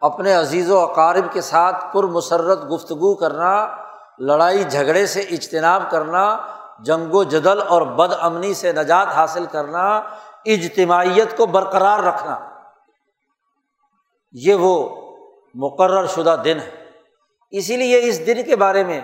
اپنے 0.00 0.34
عزیز 0.34 0.70
و 0.70 0.78
اقارب 0.78 1.32
کے 1.32 1.40
ساتھ 1.40 1.84
پر 1.92 2.04
مسرت 2.04 2.70
گفتگو 2.70 3.14
کرنا، 3.14 3.76
لڑائی 4.18 4.64
جھگڑے 4.64 5.06
سے 5.06 5.20
اجتناب 5.20 5.82
کرنا، 5.90 6.36
جنگ 6.78 7.14
و 7.14 7.24
جدل 7.24 7.62
اور 7.68 7.82
بد 7.82 8.12
امنی 8.20 8.54
سے 8.54 8.72
نجات 8.72 9.06
حاصل 9.06 9.46
کرنا، 9.46 10.00
اجتماعیت 10.44 11.36
کو 11.36 11.46
برقرار 11.46 11.98
رکھنا۔ 11.98 12.36
یہ 14.32 14.54
وہ 14.54 15.03
مقرر 15.54 16.06
شدہ 16.06 16.42
دن 16.44 16.58
ہے۔ 16.60 16.70
اسی 17.50 17.76
لیے 17.76 18.08
اس 18.08 18.26
دن 18.26 18.42
کے 18.42 18.56
بارے 18.56 18.84
میں 18.84 19.00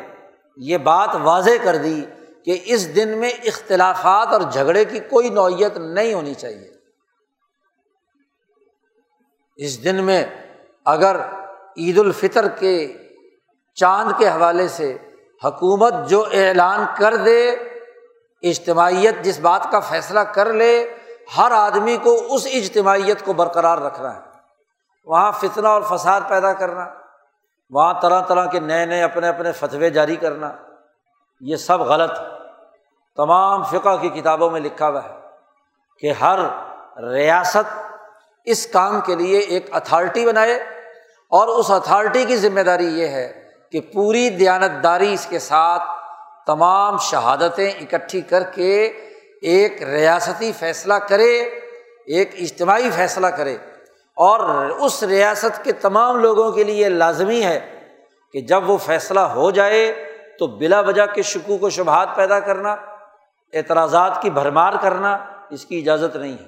یہ 0.57 0.79
بات 0.79 1.09
واضح 1.23 1.51
کر 1.63 1.77
دی 1.77 2.05
کہ 2.45 2.59
اس 2.65 2.97
دن 2.97 3.19
میں 3.19 3.31
اختلافات 3.31 4.33
اور 4.33 4.41
جھگڑے 4.41 4.85
کی 4.85 4.99
کوئی 4.99 5.31
نوعیت 5.31 5.77
نہیں 5.77 6.15
ہونی 6.15 6.35
چاہیے۔ 6.35 6.71
اس 9.57 9.85
دن 9.85 10.05
میں 10.05 10.25
اگر 10.85 11.17
عید 11.77 11.99
الفطر 11.99 12.49
کے 12.49 12.93
چاند 13.75 14.13
کے 14.19 14.29
حوالے 14.29 14.69
سے 14.69 14.97
حکومت 15.45 15.95
جو 16.09 16.25
اعلان 16.33 16.85
کر 16.99 17.17
دے، 17.17 17.51
اجتماعیت 18.43 19.15
جس 19.23 19.41
بات 19.41 19.73
کا 19.73 19.81
فیصلہ 19.81 20.21
کر 20.21 20.53
لے، 20.53 20.95
ہر 21.37 21.51
آدمی 21.51 21.97
کو 21.97 22.35
اس 22.35 22.47
اجتماعیت 22.53 23.25
کو 23.25 23.33
برقرار 23.33 23.79
رکھنا 23.79 24.15
ہے۔ 24.15 24.30
وہاں 25.05 25.33
فتنہ 25.33 25.69
اور 25.69 25.83
فساد 25.83 26.21
پیدا 26.29 26.53
کرنا، 26.53 26.87
وہاں 27.71 27.95
طرح 28.03 28.21
طرح 28.21 28.47
کے 28.47 28.61
نئے 28.61 28.87
نئے 28.87 29.03
اپنے 29.03 29.29
اپنے 29.29 29.53
فتوے 29.53 29.91
جاری 29.91 30.17
کرنا، 30.17 30.53
یہ 31.41 31.57
سب 31.57 31.81
غلط۔ 31.81 32.13
تمام 33.17 33.63
فقہ 33.63 33.97
کی 34.01 34.09
کتابوں 34.09 34.51
میں 34.51 34.61
لکھا 34.61 34.89
ہوا 34.89 35.05
ہے 35.05 35.15
کہ 35.99 36.13
ہر 36.13 36.39
ریاست 37.03 37.81
اس 38.45 38.67
کام 38.67 39.01
کے 39.01 39.15
لیے 39.15 39.39
ایک 39.39 39.67
اتھارٹی 39.73 40.27
بنائے۔ 40.27 40.81
اور 41.31 41.49
اس 41.49 41.71
اتھارٹی 41.71 42.25
کی 42.25 42.37
ذمہ 42.37 42.61
داری 42.61 42.87
یہ 42.87 43.09
ہے 43.09 43.49
کہ 43.73 43.81
پوری 43.81 44.31
دیانت 44.31 44.85
داری 44.85 45.15
اس 45.15 45.27
کے 45.27 45.39
ساتھ 45.39 45.83
تمام 46.47 46.97
شہادتیں 46.99 47.71
اکٹھی 47.71 48.21
کر 48.21 48.43
کے 48.43 48.85
ایک 49.43 49.83
ریاستی 49.83 50.53
فیصلہ 50.53 50.95
کرے، 50.95 51.41
ایک 52.07 52.31
اجتماعی 52.39 52.91
فیصلہ 52.91 53.27
کرے۔ 53.27 53.57
اور 54.21 54.41
اس 54.65 55.03
ریاست 55.03 55.65
کے 55.65 55.73
تمام 55.73 56.17
لوگوں 56.17 56.53
کے 56.53 56.65
لیے 56.65 56.89
لازمی 56.89 57.45
ہے 57.45 57.89
کہ 58.33 58.41
جب 58.41 58.71
وہ 58.71 58.77
فیصلہ 58.77 59.21
ہو 59.21 59.51
جائے 59.51 60.13
تو 60.39 60.47
بلا 60.47 60.81
وجہ 60.81 61.07
کے 61.07 61.23
شکوک 61.23 61.63
و 61.63 61.71
شبہات 61.71 62.09
پیدا 62.15 62.41
کرنا، 62.41 62.77
اعتراضات 63.53 64.23
کی 64.23 64.31
بھرمار 64.31 64.73
کرنا 64.83 65.19
اس 65.51 65.65
کی 65.65 65.79
اجازت 65.79 66.17
نہیں 66.17 66.33
ہے۔ 66.33 66.45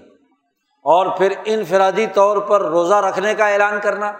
اور 0.83 1.07
پھر 1.07 1.33
انفرادی 1.45 2.07
طور 2.07 2.37
پر 2.37 2.61
روزہ 2.61 2.95
رکھنے 2.95 3.35
کا 3.35 3.49
اعلان 3.49 3.81
کرنا 3.83 4.13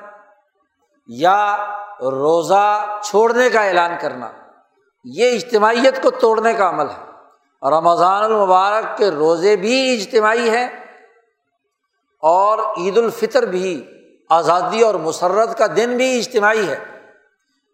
یا 1.07 1.57
روزہ 2.01 2.99
چھوڑنے 3.03 3.51
کا 3.51 3.65
اعلان 3.65 3.91
کرنا، 4.01 4.29
یہ 5.05 5.35
اجتماعیت 5.35 6.03
کو 6.03 6.11
توڑنے 6.11 6.55
کا 6.55 6.69
عمل 6.69 6.87
ہے۔ 6.87 7.05
رمضان 7.71 8.25
المبارک 8.25 8.99
کے 8.99 9.11
روزے 9.11 9.57
بھی 9.57 9.97
اجتماعی 9.97 10.51
ہیں۔ 10.51 10.82
اور 12.23 12.59
عید 12.59 12.99
الفطر 12.99 13.43
بھی 13.43 13.87
آزادی 14.31 14.83
اور 14.83 14.95
مسرت 14.95 15.59
کا 15.59 15.67
دن 15.77 15.97
بھی 15.97 16.19
اجتماعی 16.19 16.69
ہے۔ 16.69 16.79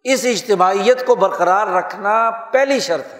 اس 0.05 0.25
اجتماعیت 0.25 1.07
کو 1.07 1.14
برقرار 1.14 1.67
رکھنا 1.67 2.31
پہلی 2.31 2.81
شرط 2.81 3.14
ہے۔ 3.14 3.19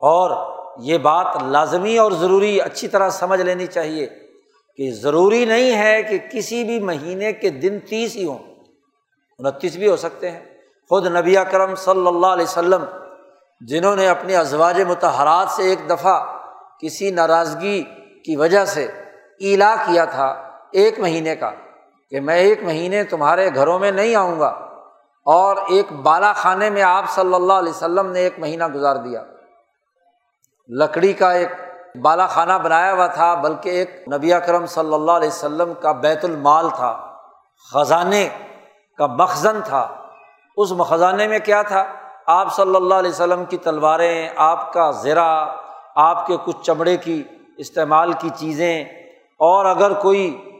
اور 0.00 0.56
یہ 0.78 0.98
بات 0.98 1.26
لازمی 1.42 1.98
اور 1.98 2.12
ضروری 2.12 2.60
اچھی 2.60 2.88
طرح 2.88 3.10
سمجھ 3.10 3.40
لینی 3.40 3.66
چاہیے 3.66 4.06
کہ 4.76 4.92
ضروری 4.92 5.44
نہیں 5.44 5.78
ہے 5.78 6.02
کہ 6.02 6.18
کسی 6.18 6.64
بھی 6.64 6.80
مہینے 6.80 7.32
کے 7.32 7.50
دن 7.50 7.78
تیس 7.80 8.16
ہی 8.16 8.24
ہوں۔ 8.24 8.38
انتیس 9.38 9.76
بھی 9.76 9.88
ہو 9.88 9.96
سکتے 9.96 10.30
ہیں۔ 10.30 10.44
خود 10.88 11.06
نبی 11.06 11.34
کرم 11.50 11.74
صلی 11.74 12.06
اللہ 12.06 12.26
علیہ 12.26 12.44
وسلم، 12.44 12.84
جنہوں 13.60 13.96
نے 13.96 14.08
اپنی 14.08 14.36
ازواج 14.36 14.80
متحرات 14.80 15.50
سے 15.50 15.62
ایک 15.62 15.90
دفعہ 15.90 16.38
کسی 16.80 17.10
ناراضگی 17.10 17.84
کی 18.26 18.36
وجہ 18.36 18.64
سے 18.64 18.84
ایلا 19.38 19.74
کیا 19.86 20.04
تھا 20.04 20.26
ایک 20.72 20.98
مہینے 21.00 21.36
کا 21.36 21.50
کہ 22.10 22.20
میں 22.20 22.36
ایک 22.36 22.62
مہینے 22.62 23.04
تمہارے 23.04 23.54
گھروں 23.54 23.78
میں 23.78 23.90
نہیں 23.90 24.14
آؤں 24.14 24.40
گا 24.40 24.48
اور 25.26 25.56
ایک 25.68 25.92
بالا 25.92 26.32
خانے 26.32 26.70
میں 26.70 26.82
آپ 26.82 27.04
صلی 27.10 27.34
اللہ 27.34 27.52
علیہ 27.52 27.70
وسلم 27.70 28.10
نے 28.12 28.20
ایک 28.20 28.38
مہینہ 28.38 28.64
گزار 28.66 28.96
دیا۔ 28.96 29.22
لکڑی 30.68 31.12
کا 31.12 31.30
ایک 31.32 31.48
بالا 32.02 32.26
خانہ 32.26 32.52
بنایا 32.52 32.92
ہوا 32.92 33.06
تھا، 33.06 33.34
بلکہ 33.34 33.68
ایک 33.68 34.08
نبی 34.12 34.30
کرم 34.46 34.66
صلی 34.66 34.94
اللہ 34.94 35.12
علیہ 35.12 35.28
وسلم 35.28 35.72
کا 35.74 35.92
بیت 35.92 36.24
المال 36.24 36.68
تھا، 36.68 36.92
خزانے 37.72 38.28
کا 38.98 39.06
مخزن 39.06 39.60
تھا۔ 39.64 39.86
اس 40.56 40.72
خزانے 40.88 41.28
میں 41.28 41.38
کیا 41.38 41.62
تھا؟ 41.62 41.84
آپ 42.26 42.54
صلی 42.56 42.76
اللہ 42.76 42.94
علیہ 42.94 43.10
وسلم 43.10 43.44
کی 43.44 43.56
تلواریں، 43.56 44.28
آپ 44.36 44.72
کا 44.72 44.90
زرا 44.90 45.46
آپ 45.96 46.26
کے 46.26 46.36
کچھ 46.44 46.56
چمڑے 46.62 46.96
کی 46.96 47.22
استعمال 47.58 48.12
کی 48.12 48.28
چیزیں 48.36 48.84
اور 49.38 49.64
اگر 49.64 49.92
کوئی 49.92 50.52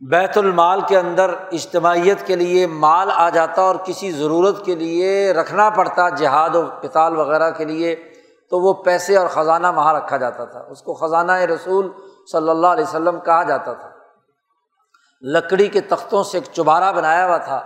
بیت 0.00 0.38
المال 0.38 0.80
کے 0.80 0.98
اندر 0.98 1.34
اجتماعیت 1.52 2.26
کے 2.26 2.36
لیے 2.36 2.66
مال 2.66 3.10
آ 3.14 3.28
جاتا 3.28 3.62
اور 3.62 3.74
کسی 3.84 4.10
ضرورت 4.10 4.64
کے 4.64 4.74
لیے 4.74 5.32
رکھنا 5.32 5.70
پڑتا 5.70 6.08
جہاد 6.08 6.54
و 6.54 6.66
کتال 6.82 7.16
وغیرہ 7.16 7.50
کے 7.50 7.64
لیے، 7.64 7.96
تو 8.50 8.60
وہ 8.60 8.72
پیسے 8.72 9.16
اور 9.16 9.26
خزانہ 9.26 9.66
وہاں 9.66 9.94
رکھا 9.94 10.16
جاتا 10.16 10.44
تھا۔ 10.44 10.60
اس 10.70 10.82
کو 10.82 10.94
خزانہ 10.94 11.32
رسول 11.32 11.90
صلی 12.32 12.48
اللہ 12.48 12.66
علیہ 12.66 12.84
وسلم 12.84 13.20
کہا 13.20 13.42
جاتا 13.42 13.72
تھا۔ 13.72 13.90
لکڑی 15.22 15.68
کے 15.68 15.80
تختوں 15.80 16.22
سے 16.22 16.38
ایک 16.38 16.54
چبارہ 16.54 16.92
بنایا 16.92 17.26
ہوا 17.26 17.36
تھا 17.36 17.56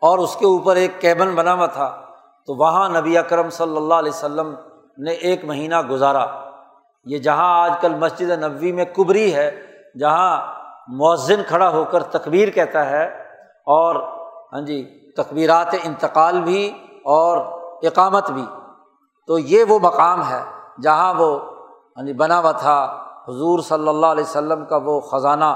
اور 0.00 0.18
اس 0.18 0.36
کے 0.36 0.46
اوپر 0.46 0.76
ایک 0.76 1.00
کیبن 1.00 1.34
بنا 1.34 1.54
ہوا 1.54 1.66
تھا۔ 1.66 2.00
تو 2.46 2.54
وہاں 2.54 2.88
نبی 2.88 3.18
اکرم 3.18 3.50
صلی 3.50 3.76
اللہ 3.76 3.94
علیہ 3.94 4.12
وسلم 4.14 4.54
نے 4.98 5.12
ایک 5.12 5.44
مہینہ 5.44 5.82
گزارا۔ 5.82 6.51
یہ 7.04 7.18
جہاں 7.18 7.62
آج 7.62 7.72
کل 7.80 7.94
مسجد 7.94 8.30
نبوی 8.30 8.72
میں 8.72 8.84
کبری 8.84 9.34
ہے، 9.34 9.62
جہاں 10.00 10.54
مؤذن 10.88 11.42
کھڑا 11.48 11.68
ہو 11.68 11.84
کر 11.84 12.02
تقبیر 12.02 12.50
کہتا 12.50 12.90
ہے 12.90 13.04
اور 13.66 13.96
ہاں 14.52 14.60
جی 14.60 14.98
تقبیرات 15.16 15.74
انتقال 15.82 16.40
بھی 16.40 16.72
اور 17.04 17.36
اقامت 17.82 18.30
بھی۔ 18.30 18.46
تو 19.26 19.38
یہ 19.38 19.64
وہ 19.68 19.78
مقام 19.78 20.28
ہے 20.28 20.42
جہاں 20.82 21.14
وہ 21.14 21.38
ہاں 21.96 22.04
جی 22.04 22.12
بنا 22.12 22.38
ہوا 22.38 22.52
تھا۔ 22.52 22.98
حضور 23.28 23.58
صلی 23.58 23.88
اللہ 23.88 24.06
علیہ 24.06 24.24
وسلم 24.24 24.64
کا 24.64 24.76
وہ 24.76 25.00
خزانہ 25.00 25.54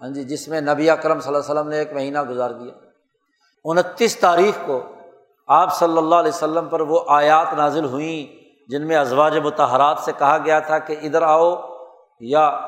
ہاں 0.00 0.08
جی 0.08 0.24
جس 0.24 0.48
میں 0.48 0.60
نبی 0.60 0.90
اکرم 0.90 1.20
صلی 1.20 1.34
اللہ 1.34 1.44
علیہ 1.44 1.54
وسلم 1.54 1.68
نے 1.68 1.78
ایک 1.78 1.92
مہینہ 1.92 2.22
گزار 2.22 2.50
دیا۔ 2.50 2.72
انتیس 3.64 4.16
تاریخ 4.16 4.66
کو 4.66 4.80
آپ 5.46 5.74
صلی 5.74 5.98
اللہ 5.98 6.14
علیہ 6.14 6.34
وسلم 6.34 6.68
پر 6.68 6.80
وہ 6.80 7.00
آیات 7.08 7.54
نازل 7.54 7.84
ہوئیں۔ 7.84 8.43
جن 8.68 8.86
میں 8.86 8.96
ازواج 8.96 9.38
متحرات 9.38 9.98
سے 9.98 10.12
کہا 10.18 10.38
گیا 10.44 10.60
تھا 10.60 10.78
کہ 10.78 10.96
ادھر 11.02 11.22
آؤ 11.22 11.54
یا 12.20 12.60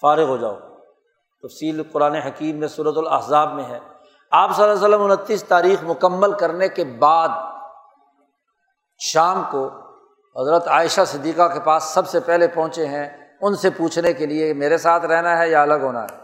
فارغ 0.00 0.22
ہو 0.22 0.36
جاؤ۔ 0.36 0.54
تفصیل 1.42 1.82
قرآن 1.92 2.14
حکیم 2.14 2.56
میں 2.56 2.68
صورت 2.68 2.98
الحضاب 2.98 3.52
میں 3.52 3.64
ہے۔ 3.64 3.78
آپ 4.30 4.56
صلی 4.56 4.64
اللہ 4.64 4.86
علیہ 4.86 4.96
وسلم 4.96 5.02
انتیس 5.02 5.44
تاریخ 5.44 5.78
مکمل 5.82 6.32
کرنے 6.32 6.68
کے 6.68 6.84
بعد 6.84 7.28
شام 8.98 9.42
کو 9.50 9.70
حضرت 10.40 10.68
عائشہ 10.68 11.00
صدیقہ 11.06 11.48
کے 11.48 11.60
پاس 11.60 11.82
سب 11.82 12.08
سے 12.08 12.20
پہلے 12.20 12.48
پہنچے 12.48 12.86
ہیں۔ 12.86 13.36
ان 13.40 13.54
سے 13.54 13.70
پوچھنے 13.70 14.12
کے 14.12 14.26
لیے 14.26 14.54
میرے 14.54 14.78
ساتھ 14.78 15.06
رہنا 15.06 15.38
ہے 15.38 15.48
یا 15.48 15.62
الگ 15.62 15.74
ہونا 15.74 16.02
ہے؟ 16.02 16.16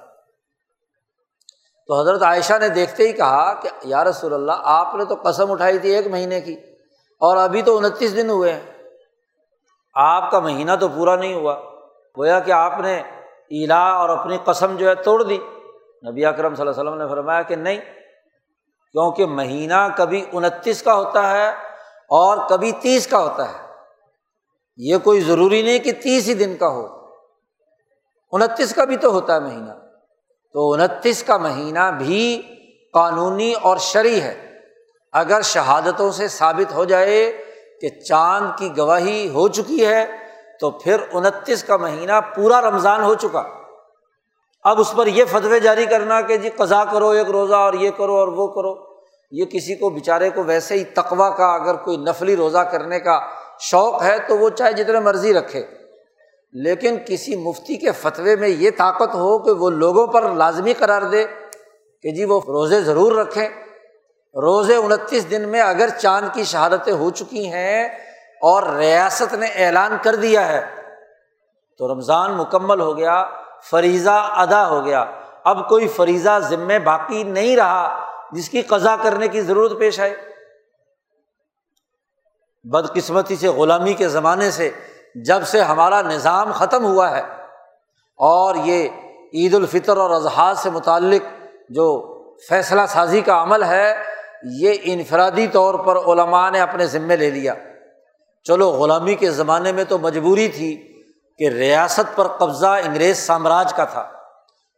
تو 1.87 2.01
حضرت 2.01 2.23
عائشہ 2.23 2.59
نے 2.61 2.69
دیکھتے 2.69 3.09
ہی 3.09 3.13
کہا 3.13 3.55
کہ 3.55 3.69
یا 3.83 4.05
رسول 4.05 4.35
اللہ، 4.35 4.53
آپ 4.57 4.95
نے 4.95 5.05
تو 5.05 5.15
قسم 5.15 5.53
اٹھائی 5.53 5.79
تھی 5.79 5.91
ایک 5.91 6.07
مہینے 6.07 6.41
کی 6.41 6.55
اور 7.21 7.37
ابھی 7.37 7.63
تو 7.63 7.77
انتیس 7.77 8.17
دن 8.17 8.31
ہوئے 8.31 8.53
ہیں۔ 8.53 8.70
آپ 9.95 10.31
کا 10.31 10.41
مہینہ 10.41 10.71
تو 10.81 10.89
پورا 10.89 11.17
نہیں 11.17 11.35
ہوا۔ 11.35 11.61
گویا 12.19 12.41
کہ 12.41 12.51
آپ 12.51 12.81
نے 12.81 13.03
ایلا 13.51 13.91
اور 13.91 14.09
اپنی 14.09 14.39
قسم 14.45 14.77
جو 14.77 14.89
ہے 14.89 14.95
توڑ 14.95 15.23
دی۔ 15.23 15.39
نبی 16.11 16.25
اکرم 16.25 16.55
صلی 16.55 16.67
اللہ 16.67 16.81
علیہ 16.81 16.91
وسلم 16.91 17.03
نے 17.03 17.09
فرمایا 17.09 17.43
کہ 17.43 17.57
نہیں، 17.57 17.77
کیونکہ 18.93 19.27
مہینہ 19.27 19.89
کبھی 19.97 20.25
انتیس 20.33 20.83
کا 20.83 20.95
ہوتا 20.95 21.31
ہے 21.31 21.49
اور 22.09 22.49
کبھی 22.49 22.73
تیس 22.73 23.07
کا 23.07 23.19
ہوتا 23.19 23.49
ہے۔ 23.49 23.67
یہ 24.77 24.97
کوئی 24.99 25.21
ضروری 25.21 25.63
نہیں 25.63 25.79
کہ 25.79 25.93
تیس 25.93 26.29
ہی 26.29 26.35
دن 26.35 26.57
کا 26.57 26.69
ہو۔ 26.69 26.87
انتیس 28.33 28.75
کا 28.75 28.85
بھی 28.85 28.97
تو 28.97 29.13
ہوتا 29.13 29.35
ہے 29.35 29.41
مہینہ۔ 29.41 29.73
تو 30.53 30.73
انتیس 30.73 31.23
کا 31.23 31.37
مہینہ 31.37 31.91
بھی 31.99 32.43
قانونی 32.93 33.53
اور 33.53 33.77
شرعی 33.77 34.21
ہے۔ 34.21 34.59
اگر 35.13 35.43
شہادتوں 35.43 36.11
سے 36.11 36.29
ثابت 36.29 36.73
ہو 36.73 36.85
جائے 36.85 37.45
کہ 37.81 37.89
چاند 37.89 38.47
کی 38.59 38.77
گواہی 38.77 39.29
ہو 39.29 39.49
چکی 39.49 39.87
ہے 39.87 40.07
تو 40.61 40.71
پھر 40.71 40.97
انتیس 41.13 41.65
کا 41.65 41.77
مہینہ 41.77 42.21
پورا 42.37 42.61
رمضان 42.61 43.03
ہو 43.03 43.15
چکا۔ 43.15 43.43
اب 44.65 44.81
اس 44.81 44.93
پر 44.97 45.07
یہ 45.07 45.25
فتوے 45.31 45.61
جاری 45.61 45.87
کرنا 45.87 46.21
کہ 46.21 46.37
جی 46.37 46.49
قزا 46.49 46.85
کرو، 46.85 47.09
ایک 47.09 47.31
روزہ 47.31 47.55
اور 47.55 47.73
یہ 47.73 47.91
کرو 47.91 48.17
اور 48.17 48.29
وہ 48.29 48.49
کرو۔ 48.49 48.75
یہ 49.31 49.45
کسی 49.45 49.75
کو، 49.75 49.91
بیچارے 49.91 50.31
کو 50.31 50.43
ویسے 50.43 50.75
ہی 50.75 50.85
تقوا 50.85 51.31
کا، 51.31 51.55
اگر 51.55 51.75
کوئی 51.75 51.97
نفلی 51.97 52.37
روزہ 52.37 52.59
کرنے 52.59 53.01
کا 53.01 53.21
شوق 53.61 54.03
ہے 54.03 54.19
تو 54.29 54.39
وہ 54.39 54.51
چاہے 54.51 54.73
جتنے 54.73 55.01
مرضی 55.01 55.35
رکھے۔ 55.35 55.65
لیکن 56.53 56.97
کسی 57.07 57.37
مفتی 57.37 57.77
کے 57.77 57.93
فتوے 57.93 58.37
میں 58.37 58.49
یہ 58.49 58.71
طاقت 58.77 59.15
ہو 59.15 59.39
کہ 59.39 59.51
وہ 59.51 59.71
لوگوں 59.71 60.07
پر 60.07 60.35
لازمی 60.35 60.73
قرار 60.73 61.03
دے 61.03 61.25
کہ 62.03 62.11
جی 62.11 62.25
وہ 62.25 62.41
روزے 62.49 62.81
ضرور 62.81 63.13
رکھیں۔ 63.13 63.49
روزے 64.35 64.77
انتیس 64.77 65.31
دن 65.31 65.49
میں 65.49 65.61
اگر 65.61 65.89
چاند 65.99 66.35
کی 66.35 66.45
شہادتیں 66.45 66.93
ہو 66.93 67.11
چکی 67.11 67.47
ہیں 67.53 67.85
اور 68.43 68.63
ریاست 68.75 69.35
نے 69.35 69.47
اعلان 69.57 69.97
کر 70.03 70.15
دیا 70.17 70.47
ہے، 70.49 70.61
تو 71.81 71.93
رمضان 71.93 72.37
مکمل 72.37 72.81
ہو 72.81 72.97
گیا، 72.97 73.25
فریضہ 73.71 74.19
ادا 74.37 74.69
ہو 74.69 74.85
گیا۔ 74.85 75.05
اب 75.45 75.69
کوئی 75.69 75.89
فریضہ 75.89 76.39
ذمے 76.49 76.79
باقی 76.79 77.23
نہیں 77.25 77.57
رہا، 77.57 78.07
جس 78.33 78.49
کی 78.49 78.63
قزا 78.63 78.95
کرنے 78.97 79.29
کی 79.29 79.41
ضرورت 79.41 79.79
پیش 79.79 80.01
آئے 80.01 80.15
بدقسمتی 82.65 83.37
سے، 83.37 83.49
غلامی 83.49 83.95
کے 83.95 84.09
زمانے 84.09 84.51
سے 84.51 84.71
جب 85.27 85.47
سے 85.47 85.61
ہمارا 85.63 86.01
نظام 86.03 86.53
ختم 86.53 86.85
ہوا 86.85 87.11
ہے، 87.11 87.21
اور 88.19 88.55
یہ 88.65 88.89
عید 89.35 89.55
الفطر 89.55 89.97
اور 89.97 90.11
اظہار 90.11 90.55
سے 90.55 90.71
متعلق 90.71 91.23
جو 91.71 91.87
فیصلہ 92.49 92.83
سازی 92.89 93.21
کا 93.21 93.43
عمل 93.43 93.63
ہے 93.63 93.93
یہ 94.43 94.75
انفرادی 94.83 95.47
طور 95.47 95.75
پر 95.75 95.97
علماء 95.97 96.51
نے 96.51 96.61
اپنے 96.61 96.87
ذمے 96.87 97.17
لے 97.17 97.31
لیا۔ 97.31 97.55
چلو، 98.45 98.71
غلامی 98.71 99.15
کے 99.15 99.31
زمانے 99.31 99.73
میں 99.73 99.85
تو 99.85 99.99
مجبوری 99.99 100.49
تھی 100.49 101.03
کہ 101.39 101.49
ریاست 101.49 102.17
پر 102.17 102.27
قبضہ 102.27 102.67
انگریز 102.67 103.19
سامراج 103.19 103.75
کا 103.75 103.85
تھا۔ 103.85 104.13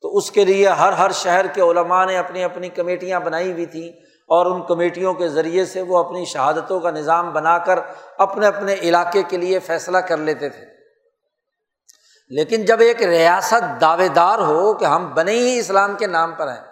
تو 0.03 0.17
اس 0.17 0.31
کے 0.31 0.45
لیے 0.45 0.69
ہر 0.69 0.93
ہر 0.93 1.11
شہر 1.11 1.47
کے 1.47 1.61
علماء 1.61 2.05
نے 2.05 2.19
اپنی 2.19 2.45
اپنی 2.45 2.69
کمیٹیاں 2.69 3.21
بنائی 3.21 3.53
ہوئی 3.53 3.67
تھیں 3.67 3.89
اور 4.23 4.47
ان 4.47 4.63
کمیٹیوں 4.63 5.15
کے 5.15 5.29
ذریعے 5.29 5.65
سے 5.65 5.83
وہ 5.83 5.99
اپنی 5.99 6.25
شہادتوں 6.25 6.81
کا 6.81 6.91
نظام 6.91 7.33
بنا 7.33 7.59
کر 7.59 7.79
اپنے 8.19 8.47
اپنے 8.47 8.75
علاقے 8.75 9.23
کے 9.23 9.37
لیے 9.37 9.59
فیصلہ 9.59 9.99
کر 9.99 10.17
لیتے 10.17 10.49
تھے۔ 10.49 10.65
لیکن 12.29 12.65
جب 12.65 12.81
ایک 12.81 13.03
ریاست 13.03 13.81
دعوے 13.81 14.09
دار 14.09 14.39
ہو 14.39 14.75
کہ 14.75 14.85
ہم 14.85 15.15
بنے 15.15 15.33
ہی 15.33 15.59
اسلام 15.59 15.97
کے 15.97 16.07
نام 16.07 16.33
پر 16.33 16.49
ہیں 16.49 16.72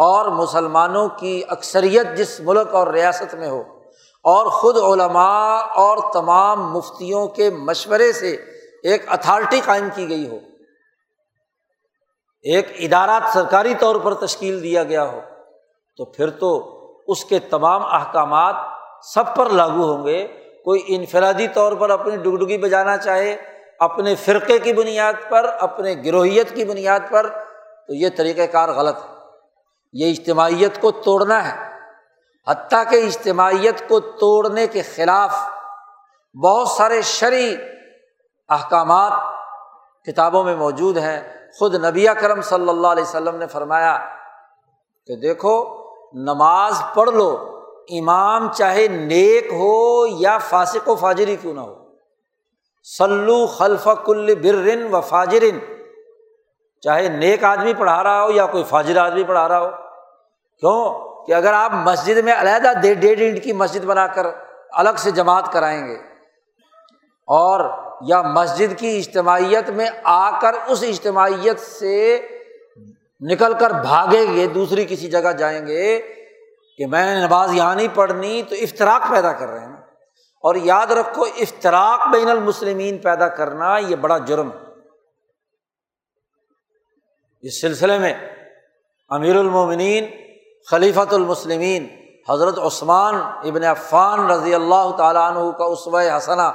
اور 0.00 0.26
مسلمانوں 0.26 1.08
کی 1.08 1.42
اکثریت 1.48 2.16
جس 2.16 2.40
ملک 2.40 2.74
اور 2.74 2.86
ریاست 2.86 3.34
میں 3.34 3.48
ہو، 3.48 3.62
اور 4.24 4.46
خود 4.46 4.76
علماء 4.76 5.58
اور 5.74 5.98
تمام 6.12 6.72
مفتیوں 6.72 7.26
کے 7.28 7.50
مشورے 7.50 8.12
سے 8.12 8.30
ایک 8.82 9.12
اتھارٹی 9.12 9.60
قائم 9.64 9.88
کی 9.94 10.08
گئی 10.08 10.28
ہو۔ 10.28 10.38
ایک 12.44 12.66
ادارہ 12.78 13.20
سرکاری 13.32 13.74
طور 13.74 13.96
پر 13.96 14.14
تشکیل 14.14 14.62
دیا 14.62 14.82
گیا 14.82 15.04
ہو۔ 15.12 15.20
تو 15.98 16.04
پھر 16.04 16.30
تو 16.30 16.50
اس 17.08 17.24
کے 17.24 17.38
تمام 17.38 17.82
احکامات 17.84 18.54
سب 19.14 19.36
پر 19.36 19.50
لاگو 19.50 19.84
ہوں 19.92 20.06
گے۔ 20.06 20.26
کوئی 20.64 20.82
انفرادی 20.86 21.48
طور 21.48 21.72
پر 21.72 21.90
اپنی 21.90 22.16
ڈگڈگی 22.16 22.58
بجانا 22.58 22.96
چاہے، 22.96 23.36
اپنے 23.78 24.14
فرقے 24.14 24.58
کی 24.58 24.72
بنیاد 24.72 25.12
پر، 25.28 25.50
اپنے 25.60 25.94
گروہیت 26.04 26.54
کی 26.54 26.64
بنیاد 26.64 27.00
پر، 27.10 27.26
تو 27.86 27.94
یہ 27.94 28.08
طریقۂ 28.16 28.52
کار 28.52 28.68
غلط 28.68 28.96
ہے۔ 28.96 29.09
یہ 29.92 30.10
اجتماعیت 30.10 30.80
کو 30.80 30.90
توڑنا 30.90 31.52
ہے۔ 31.52 31.70
حتیٰ 32.48 32.82
کہ 32.90 32.96
اجتماعیت 32.96 33.88
کو 33.88 34.00
توڑنے 34.00 34.66
کے 34.66 34.82
خلاف 34.82 35.36
بہت 36.42 36.68
سارے 36.68 37.02
شرعی 37.02 37.56
احکامات 38.48 39.12
کتابوں 40.04 40.44
میں 40.44 40.56
موجود 40.56 40.96
ہیں۔ 40.96 41.48
خود 41.58 41.74
نبی 41.74 42.06
کرم 42.20 42.40
صلی 42.40 42.68
اللہ 42.68 42.86
علیہ 42.86 43.02
وسلم 43.02 43.36
نے 43.36 43.46
فرمایا 43.46 43.98
کہ 45.06 45.16
دیکھو، 45.16 45.84
نماز 46.12 46.82
پڑھ 46.94 47.10
لو، 47.10 47.60
امام 47.90 48.52
چاہے 48.52 48.88
نیک 48.88 49.46
ہو 49.46 50.06
یا 50.06 50.38
فاسق 50.38 50.88
و 50.88 50.94
فاجری 50.94 51.36
کیوں 51.36 51.54
نہ 51.54 51.60
ہو۔ 51.60 51.74
سلو 52.98 53.46
خلف 53.46 53.88
کل 54.04 54.34
برن 54.34 54.94
و 54.94 55.00
فاجرن۔ 55.00 55.58
چاہے 56.80 57.08
نیک 57.08 57.44
آدمی 57.44 57.74
پڑھا 57.74 58.02
رہا 58.02 58.24
ہو 58.24 58.30
یا 58.30 58.46
کوئی 58.46 58.64
فاجر 58.64 58.96
آدمی 58.96 59.24
پڑھا 59.24 59.48
رہا 59.48 59.60
ہو۔ 59.60 59.68
کیوں؟ 60.60 61.10
کہ 61.26 61.32
اگر 61.32 61.52
آپ 61.52 61.72
مسجد 61.72 62.18
میں 62.18 62.32
علیحدہ 62.38 62.72
ڈیڑھ 62.80 63.20
انٹ 63.22 63.44
کی 63.44 63.52
مسجد 63.52 63.84
بنا 63.84 64.06
کر 64.06 64.26
الگ 64.72 64.90
سے 64.96 65.10
جماعت 65.10 65.52
کرائیں 65.52 65.86
گے 65.86 65.94
اور 67.26 67.70
یا 68.00 68.22
مسجد 68.22 68.78
کی 68.78 68.98
اجتماعیت 68.98 69.70
میں 69.70 69.90
آ 70.04 70.40
کر 70.40 70.54
اس 70.66 70.82
اجتماعیت 70.82 71.60
سے 71.60 72.26
نکل 73.20 73.52
کر 73.54 73.70
بھاگیں 73.70 74.34
گے، 74.34 74.46
دوسری 74.46 74.84
کسی 74.88 75.10
جگہ 75.10 75.32
جائیں 75.32 75.66
گے 75.66 76.02
کہ 76.78 76.86
میں 76.86 77.14
نے 77.14 77.26
نماز 77.26 77.54
یہاں 77.54 77.74
نہیں 77.74 77.88
پڑھنی 77.94 78.42
تو 78.48 78.54
افطراک 78.54 79.10
پیدا 79.10 79.32
کر 79.32 79.48
رہے 79.48 79.60
ہیں۔ 79.60 79.68
نا 79.68 79.76
اور 80.42 80.54
یاد 80.54 80.86
رکھو 80.86 81.22
افطراک 81.22 82.08
بین 82.08 82.30
المسلمین 82.30 82.98
پیدا 82.98 83.28
کرنا 83.28 83.78
یہ 83.78 83.96
بڑا 83.96 84.18
جرم 84.18 84.50
ہے۔ 84.50 84.69
اس 87.42 87.60
سلسلے 87.60 87.98
میں 87.98 88.14
امیر 89.08 89.36
المومنین، 89.36 90.06
خلیفۃ 90.70 91.12
المسلمین، 91.12 91.86
حضرت 92.28 92.58
عثمان 92.58 93.14
ابن 93.14 93.64
عفان 93.64 94.30
رضی 94.30 94.54
اللہ 94.54 94.90
تعالیٰ 94.98 95.30
عنہ 95.30 95.50
کا 95.50 95.64
اسوۂ 95.64 96.16
حسنا 96.16 96.52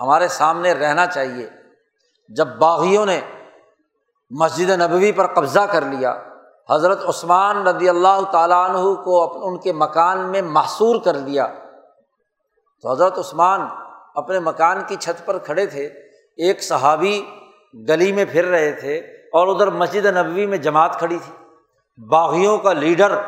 ہمارے 0.00 0.28
سامنے 0.28 0.72
رہنا 0.72 1.06
چاہیے۔ 1.06 1.48
جب 2.28 2.46
باغیوں 2.46 3.06
نے 3.06 3.20
مسجد 4.30 4.70
نبوی 4.70 5.12
پر 5.12 5.26
قبضہ 5.26 5.60
کر 5.60 5.82
لیا، 5.82 6.22
حضرت 6.70 7.04
عثمان 7.08 7.66
رضی 7.66 7.88
اللہ 7.88 8.20
تعالیٰ 8.32 8.70
عنہ 8.70 8.94
کو 8.94 9.46
ان 9.48 9.58
کے 9.58 9.72
مکان 9.72 10.18
میں 10.18 10.42
محصور 10.42 10.96
کر 11.04 11.16
دیا 11.16 11.46
تو 12.82 12.92
حضرت 12.92 13.18
عثمان 13.18 13.60
اپنے 14.14 14.38
مکان 14.38 14.82
کی 14.86 14.96
چھت 14.96 15.26
پر 15.26 15.38
کھڑے 15.38 15.66
تھے۔ 15.66 15.86
ایک 16.36 16.62
صحابی 16.62 17.24
گلی 17.88 18.12
میں 18.12 18.24
پھر 18.32 18.44
رہے 18.44 18.72
تھے۔ 18.72 19.17
اور 19.32 19.48
ادھر 19.48 19.70
مسجد 19.70 20.06
نبوی 20.06 20.46
میں 20.46 20.58
جماعت 20.58 20.98
کھڑی 20.98 21.18
تھی۔ 21.18 21.32
باغیوں 22.08 22.58
کا 22.58 22.72
لیڈر 22.72 23.22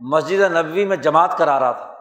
مسجد 0.00 0.40
نبوی 0.40 0.84
میں 0.84 0.96
جماعت 0.96 1.38
کرا 1.38 1.60
رہا 1.60 1.72
تھا۔ 1.72 1.92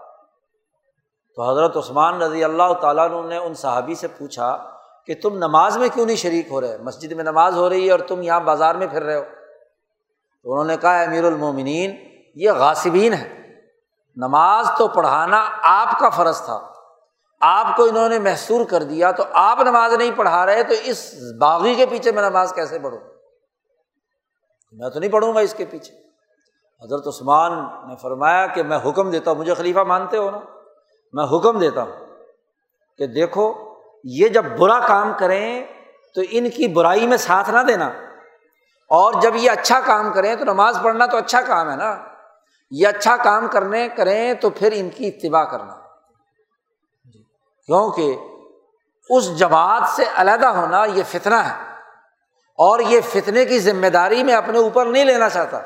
تو 1.35 1.51
حضرت 1.51 1.77
عثمان 1.77 2.21
رضی 2.21 2.43
اللہ 2.43 2.73
تعالیٰ 2.81 3.11
عنہ 3.11 3.27
نے 3.27 3.37
ان 3.37 3.53
صحابی 3.53 3.95
سے 3.95 4.07
پوچھا 4.07 4.57
کہ 5.05 5.15
تم 5.23 5.37
نماز 5.37 5.77
میں 5.77 5.87
کیوں 5.93 6.05
نہیں 6.05 6.15
شریک 6.15 6.51
ہو 6.51 6.61
رہے؟ 6.61 6.77
مسجد 6.77 7.11
میں 7.11 7.23
نماز 7.23 7.57
ہو 7.57 7.69
رہی 7.69 7.85
ہے 7.85 7.91
اور 7.91 7.99
تم 7.99 8.21
یہاں 8.21 8.39
بازار 8.39 8.75
میں 8.75 8.87
پھر 8.87 9.03
رہے 9.03 9.15
ہو۔ 9.15 9.23
تو 10.43 10.51
انہوں 10.51 10.65
نے 10.65 10.77
کہا 10.77 11.01
امیر 11.01 11.23
المومنین، 11.23 11.95
یہ 12.35 12.51
غاسبین 12.51 13.13
ہے 13.13 13.41
نماز 14.15 14.67
تو 14.77 14.87
پڑھانا 14.87 15.45
آپ 15.63 15.99
کا 15.99 16.09
فرض 16.09 16.41
تھا۔ 16.41 16.59
آپ 17.41 17.77
کو 17.77 17.83
انہوں 17.83 18.09
نے 18.09 18.19
محسور 18.19 18.65
کر 18.65 18.83
دیا 18.83 19.11
تو 19.11 19.23
آپ 19.33 19.59
نماز 19.59 19.93
نہیں 19.93 20.11
پڑھا 20.15 20.45
رہے، 20.45 20.63
تو 20.63 20.73
اس 20.83 21.13
باغی 21.39 21.75
کے 21.75 21.85
پیچھے 21.85 22.11
میں 22.11 22.29
نماز 22.29 22.53
کیسے 22.53 22.79
پڑھوں؟ 22.79 22.99
میں 24.71 24.89
تو 24.89 24.99
نہیں 24.99 25.11
پڑھوں 25.11 25.35
گا 25.35 25.39
اس 25.39 25.53
کے 25.53 25.65
پیچھے۔ 25.65 25.95
حضرت 26.85 27.07
عثمان 27.07 27.51
نے 27.87 27.95
فرمایا 27.95 28.47
کہ 28.47 28.63
میں 28.63 28.79
حکم 28.85 29.09
دیتا 29.09 29.31
ہوں، 29.31 29.37
مجھے 29.37 29.53
خلیفہ 29.53 29.79
مانتے 29.79 30.17
ہو 30.17 30.31
نا؟ 30.31 30.39
میں 31.13 31.25
حکم 31.25 31.59
دیتا 31.59 31.83
ہوں 31.83 32.05
کہ 32.97 33.07
دیکھو، 33.07 33.53
یہ 34.03 34.27
جب 34.27 34.45
برا 34.57 34.79
کام 34.87 35.13
کریں 35.19 35.65
تو 36.15 36.21
ان 36.29 36.49
کی 36.49 36.67
برائی 36.67 37.07
میں 37.07 37.17
ساتھ 37.17 37.49
نہ 37.49 37.59
دینا۔ 37.59 37.87
اور 38.89 39.13
جب 39.21 39.35
یہ 39.35 39.51
اچھا 39.51 39.79
کام 39.85 40.13
کریں 40.13 40.35
تو 40.35 40.45
نماز 40.45 40.77
پڑھنا 40.83 41.05
تو 41.05 41.17
اچھا 41.17 41.41
کام 41.41 41.71
ہے 41.71 41.75
نا۔ 41.75 41.97
یہ 42.71 42.87
اچھا 42.87 43.15
کام 43.17 43.47
کرنے 43.47 43.89
کریں 43.89 44.33
تو 44.33 44.49
پھر 44.49 44.69
ان 44.75 44.89
کی 44.89 45.07
اتباع 45.07 45.43
کرنا۔ 45.43 45.75
کیونکہ 47.65 48.17
اس 49.09 49.37
جماعت 49.37 49.89
سے 49.89 50.03
علیحدہ 50.15 50.47
ہونا 50.47 50.85
یہ 50.85 51.03
فتنا 51.07 51.49
ہے۔ 51.49 51.70
اور 52.57 52.79
یہ 52.79 53.01
فتنے 53.01 53.45
کی 53.45 53.59
ذمہ 53.59 53.87
داری 53.87 54.23
میں 54.23 54.33
اپنے 54.33 54.59
اوپر 54.59 54.85
نہیں 54.85 55.05
لینا 55.05 55.29
چاہتا۔ 55.29 55.59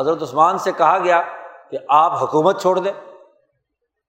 حضرت 0.00 0.22
عثمان 0.22 0.58
سے 0.58 0.72
کہا 0.72 0.98
گیا 0.98 1.22
کہ 1.70 1.78
آپ 1.88 2.22
حکومت 2.22 2.60
چھوڑ 2.60 2.78
دیں۔ 2.78 2.92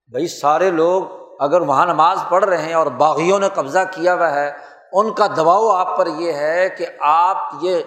بھائی 0.07 0.27
سارے 0.27 0.69
لوگ 0.69 1.03
اگر 1.39 1.61
وہاں 1.61 1.85
نماز 1.85 2.19
پڑھ 2.29 2.45
رہے 2.45 2.61
ہیں 2.61 2.73
اور 2.73 2.87
باغیوں 2.87 3.39
نے 3.39 3.49
قبضہ 3.53 3.79
کیا 3.91 4.13
ہوا 4.13 4.31
ہے، 4.31 4.51
ان 4.93 5.13
کا 5.13 5.27
دباؤ 5.37 5.69
آپ 5.69 5.97
پر 5.97 6.07
یہ 6.07 6.33
ہے 6.33 6.69
کہ 6.69 6.85
آپ 6.99 7.37
یہ 7.61 7.81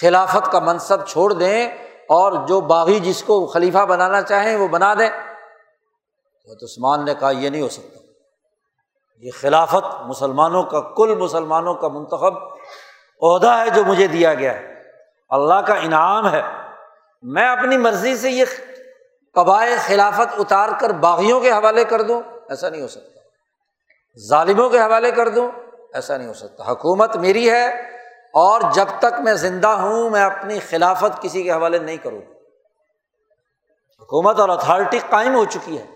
خلافت 0.00 0.52
کا 0.52 0.58
منصب 0.58 1.06
چھوڑ 1.06 1.32
دیں 1.32 1.68
اور 2.08 2.32
جو 2.46 2.60
باغی 2.60 3.00
جس 3.00 3.22
کو 3.22 3.46
خلیفہ 3.46 3.78
بنانا 3.78 4.22
چاہیں 4.22 4.56
وہ 4.56 4.68
بنا 4.68 4.94
دیں۔ 4.94 5.08
حضرت 5.08 6.62
عثمان 6.62 7.04
نے 7.04 7.14
کہا، 7.14 7.30
یہ 7.30 7.50
نہیں 7.50 7.62
ہو 7.62 7.68
سکتا۔ 7.68 7.98
یہ 9.20 9.30
خلافت 9.40 10.02
مسلمانوں 10.06 10.62
کا، 10.62 10.80
کل 10.80 11.14
مسلمانوں 11.14 11.74
کا 11.74 11.88
منتخب 11.88 12.55
عہدہ 13.22 13.50
ہے 13.50 13.70
جو 13.70 13.84
مجھے 13.84 14.06
دیا 14.06 14.34
گیا 14.34 14.54
ہے۔ 14.54 14.82
اللہ 15.28 15.54
کا 15.54 15.74
انعام 15.74 16.32
ہے۔ 16.32 16.42
میں 17.22 17.48
اپنی 17.48 17.76
مرضی 17.76 18.16
سے 18.16 18.30
یہ 18.30 18.44
قبائے 19.34 19.76
خلافت 19.76 20.34
اتار 20.38 20.68
کر 20.80 20.90
باغیوں 20.90 21.40
کے 21.40 21.50
حوالے 21.50 21.84
کر 21.84 22.02
دوں، 22.02 22.22
ایسا 22.48 22.68
نہیں 22.68 22.82
ہو 22.82 22.88
سکتا۔ 22.88 23.20
ظالموں 24.28 24.70
کے 24.70 24.78
حوالے 24.78 25.10
کر 25.10 25.28
دوں، 25.28 25.50
ایسا 25.94 26.16
نہیں 26.16 26.28
ہو 26.28 26.32
سکتا۔ 26.32 26.72
حکومت 26.72 27.16
میری 27.16 27.50
ہے 27.50 27.66
اور 28.34 28.60
جب 28.74 28.86
تک 28.98 29.20
میں 29.20 29.34
زندہ 29.34 29.68
ہوں، 29.68 30.10
میں 30.10 30.22
اپنی 30.22 30.58
خلافت 30.58 31.22
کسی 31.22 31.42
کے 31.42 31.52
حوالے 31.52 31.78
نہیں 31.78 31.96
کروں 31.96 32.20
حکومت 34.00 34.40
اور 34.40 34.48
اتھارٹی 34.48 34.98
قائم 35.10 35.34
ہو 35.34 35.44
چکی 35.44 35.78
ہے۔ 35.78 35.86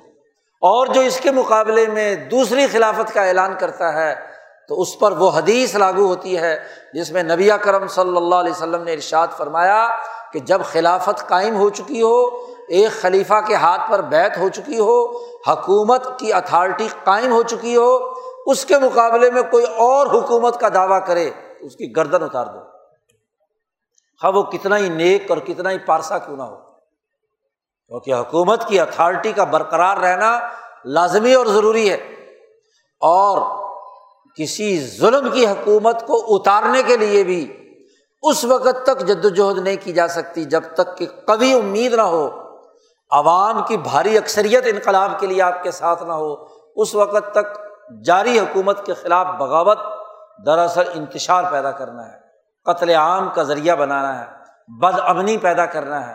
اور 0.61 0.87
جو 0.87 1.01
اس 1.01 1.21
کے 1.21 1.31
مقابلے 1.31 1.87
میں 1.87 2.15
دوسری 2.15 2.67
خلافت 2.67 3.15
کا 3.15 3.23
اعلان 3.23 3.55
کرتا 3.59 3.93
ہے 3.93 4.30
تو 4.71 4.81
اس 4.81 4.99
پر 4.99 5.13
وہ 5.13 5.31
حدیث 5.35 5.75
لاگو 5.75 6.05
ہوتی 6.05 6.39
ہے 6.39 6.59
جس 6.95 7.11
میں 7.11 7.23
نبی 7.23 7.49
کرم 7.63 7.87
صلی 7.87 8.17
اللہ 8.17 8.35
علیہ 8.35 8.53
وسلم 8.53 8.83
نے 8.83 8.93
ارشاد 8.93 9.29
فرمایا 9.37 9.89
کہ 10.33 10.39
جب 10.39 10.61
خلافت 10.65 11.29
قائم 11.29 11.57
ہو 11.57 11.71
چکی 11.71 12.03
ہو، 12.03 12.27
ایک 12.69 12.91
خلیفہ 13.01 13.35
کے 13.47 13.55
ہاتھ 13.55 13.81
پر 13.91 14.01
بیت 14.01 14.39
ہو 14.39 14.49
چکی 14.49 14.79
ہو، 14.79 15.07
حکومت 15.49 16.19
کی 16.19 16.33
اتھارٹی 16.33 16.89
قائم 17.05 17.33
ہو 17.33 17.43
چکی 17.43 17.77
ہو، 17.77 17.99
اس 18.47 18.65
کے 18.65 18.79
مقابلے 18.79 19.31
میں 19.31 19.43
کوئی 19.43 19.65
اور 19.65 20.07
حکومت 20.07 20.61
کا 20.61 20.69
دعویٰ 20.75 21.07
کرے، 21.07 21.31
اس 21.61 21.77
کی 21.77 21.97
گردن 21.97 22.23
اتار 22.23 22.47
دو۔ 22.47 22.59
ہاں 24.25 24.33
وہ 24.33 24.43
کتنا 24.43 24.79
ہی 24.79 24.89
نیک 24.89 25.31
اور 25.31 25.39
کتنا 25.39 25.71
ہی 25.71 25.79
پارسا 25.79 26.19
کیوں 26.19 26.37
نہ 26.37 26.43
ہو۔ 26.43 26.57
کیونکہ 27.87 28.15
حکومت 28.15 28.69
کی 28.69 28.81
اتھارٹی 28.81 29.33
کا 29.33 29.45
برقرار 29.45 29.97
رہنا 29.97 30.41
لازمی 30.85 31.35
اور 31.35 31.47
ضروری 31.47 31.91
ہے۔ 31.91 31.97
اور 33.01 33.61
کسی 34.37 34.87
ظلم 34.87 35.31
کی 35.31 35.47
حکومت 35.47 36.07
کو 36.07 36.37
اتارنے 36.37 36.83
کے 36.83 36.97
لیے 36.97 37.25
بھی 37.25 37.57
اس 38.23 38.45
وقت 38.45 38.87
تک 38.87 39.01
جد 39.01 39.25
وجہد 39.25 39.59
نہیں 39.59 39.77
کی 39.85 39.93
جا 39.93 40.09
سکتی 40.09 40.45
جب 40.45 40.63
تک 40.75 40.99
کہ 40.99 41.07
کبھی 41.27 41.53
امید 41.55 41.95
نہ 41.95 42.03
ہو، 42.03 42.29
عوام 43.11 43.63
کی 43.69 43.77
بھاری 43.77 44.19
اکثریت 44.19 44.65
انقلاب 44.67 45.21
کے 45.21 45.27
لیے 45.27 45.43
آپ 45.43 45.63
کے 45.63 45.71
ساتھ 45.71 46.03
نہ 46.03 46.13
ہو، 46.13 46.35
اس 46.77 46.95
وقت 46.95 47.33
تک 47.33 47.59
جاری 48.05 48.39
حکومت 48.39 48.87
کے 48.87 48.95
خلاف 48.95 49.27
بغاوت 49.27 49.79
دراصل 50.47 50.83
انتشار 50.95 51.45
پیدا 51.51 51.71
کرنا 51.71 52.07
ہے، 52.07 52.19
قتل 52.65 52.91
عام 52.91 53.29
کا 53.35 53.43
ذریعہ 53.43 53.77
بنانا 53.77 54.21
ہے، 54.21 54.27
بد 54.81 55.01
امنی 55.03 55.39
پیدا 55.39 55.67
کرنا 55.67 56.09
ہے، 56.09 56.15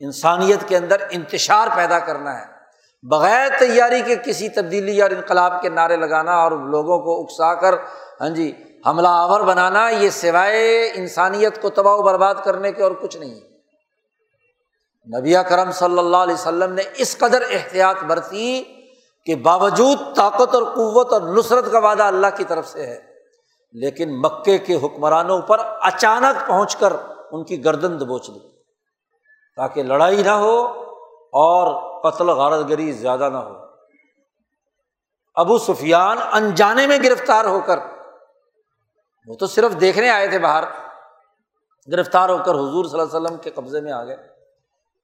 انسانیت 0.00 0.68
کے 0.68 0.76
اندر 0.76 0.96
انتشار 1.10 1.68
پیدا 1.74 1.98
کرنا 1.98 2.38
ہے۔ 2.38 2.57
بغیر 3.04 3.48
تیاری 3.58 4.00
کے 4.02 4.14
کسی 4.24 4.48
تبدیلی 4.48 5.00
اور 5.02 5.10
انقلاب 5.10 5.60
کے 5.62 5.68
نعرے 5.68 5.96
لگانا 5.96 6.34
اور 6.34 6.52
لوگوں 6.70 6.98
کو 6.98 7.20
اکسا 7.22 7.52
کر 7.54 7.74
ہاں 8.20 8.28
جی 8.28 8.52
حملہ 8.86 9.08
آور 9.08 9.40
بنانا، 9.40 9.88
یہ 9.90 10.10
سوائے 10.10 10.90
انسانیت 10.94 11.60
کو 11.62 11.70
تباہ 11.70 11.94
و 11.94 12.02
برباد 12.02 12.34
کرنے 12.44 12.72
کے 12.72 12.82
اور 12.82 12.92
کچھ 13.00 13.16
نہیں۔ 13.16 13.34
نبی 15.08 15.34
کرم 15.48 15.70
صلی 15.72 15.98
اللہ 15.98 16.16
علیہ 16.16 16.34
وسلم 16.34 16.72
نے 16.72 16.82
اس 16.96 17.16
قدر 17.18 17.42
احتیاط 17.50 18.02
برتی 18.04 18.62
کہ 19.26 19.34
باوجود 19.36 19.98
طاقت 20.16 20.54
اور 20.54 20.64
قوت 20.74 21.12
اور 21.12 21.22
نصرت 21.36 21.70
کا 21.72 21.78
وعدہ 21.78 22.02
اللہ 22.02 22.36
کی 22.36 22.44
طرف 22.44 22.68
سے 22.68 22.86
ہے، 22.86 22.98
لیکن 23.74 24.20
مکے 24.20 24.58
کے 24.58 24.74
حکمرانوں 24.82 25.40
پر 25.42 25.60
اچانک 25.82 26.46
پہنچ 26.46 26.76
کر 26.76 26.92
ان 27.32 27.44
کی 27.44 27.64
گردن 27.64 27.98
دبوچ 28.00 28.28
لی 28.30 28.38
تاکہ 29.58 29.82
لڑائی 29.82 30.22
نہ 30.22 30.36
ہو 30.36 30.54
اور 31.32 31.88
قتل 32.02 32.28
غارت 32.28 32.68
گری 32.68 32.92
زیادہ 32.92 33.28
نہ 33.32 33.36
ہو۔ 33.36 33.54
ابو 35.34 35.58
سفیان 35.58 36.18
انجانے 36.32 36.86
میں 36.86 36.98
گرفتار 37.04 37.44
ہو 37.44 37.60
کر، 37.60 37.78
وہ 39.26 39.36
تو 39.36 39.46
صرف 39.46 39.80
دیکھنے 39.80 40.10
آئے 40.10 40.28
تھے 40.28 40.38
باہر، 40.38 40.64
گرفتار 41.92 42.28
ہو 42.28 42.38
کر 42.38 42.54
حضور 42.54 42.84
صلی 42.84 43.00
اللہ 43.00 43.16
علیہ 43.16 43.26
وسلم 43.26 43.36
کے 43.36 43.50
قبضے 43.50 43.80
میں 43.80 43.92
آ 43.92 44.04
گئے۔ 44.04 44.16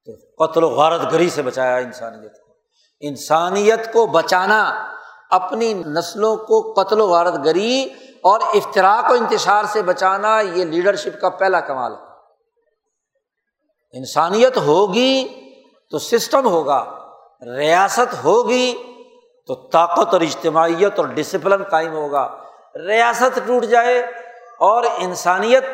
تو 0.07 0.45
قتل 0.47 0.65
و 0.65 0.69
غارت 0.69 1.13
گری 1.13 1.31
سے 1.31 1.43
بچایا 1.43 1.77
انسانیت 1.77 2.47
کو۔ 2.47 2.55
انسانیت 3.01 3.93
کو 3.93 4.07
بچانا، 4.07 4.93
اپنی 5.31 5.75
نسلوں 5.75 6.37
کو 6.37 6.73
قتل 6.73 7.01
و 7.01 7.07
غارت 7.07 7.35
گری 7.45 7.89
اور 8.23 8.41
افطراک 8.41 9.11
و 9.11 9.15
انتشار 9.15 9.65
سے 9.65 9.83
بچانا، 9.83 10.41
یہ 10.41 10.65
لیڈرشپ 10.65 11.21
کا 11.21 11.29
پہلا 11.29 11.61
کمال 11.61 11.93
ہے۔ 11.93 12.15
انسانیت 13.99 14.57
ہوگی 14.57 15.41
تو 15.95 15.99
سسٹم 15.99 16.47
ہوگا۔ 16.47 17.09
ریاست 17.57 18.25
ہوگی 18.25 18.75
تو 19.47 19.55
طاقت 19.55 20.15
اور 20.15 20.21
اجتماعیت 20.21 20.99
اور 20.99 21.07
ڈسپلن 21.07 21.65
قائم 21.65 21.93
ہوگا۔ 21.93 22.37
ریاست 22.87 23.39
ٹوٹ 23.47 23.65
جائے 23.65 23.99
اور 24.59 24.83
انسانیت 24.99 25.65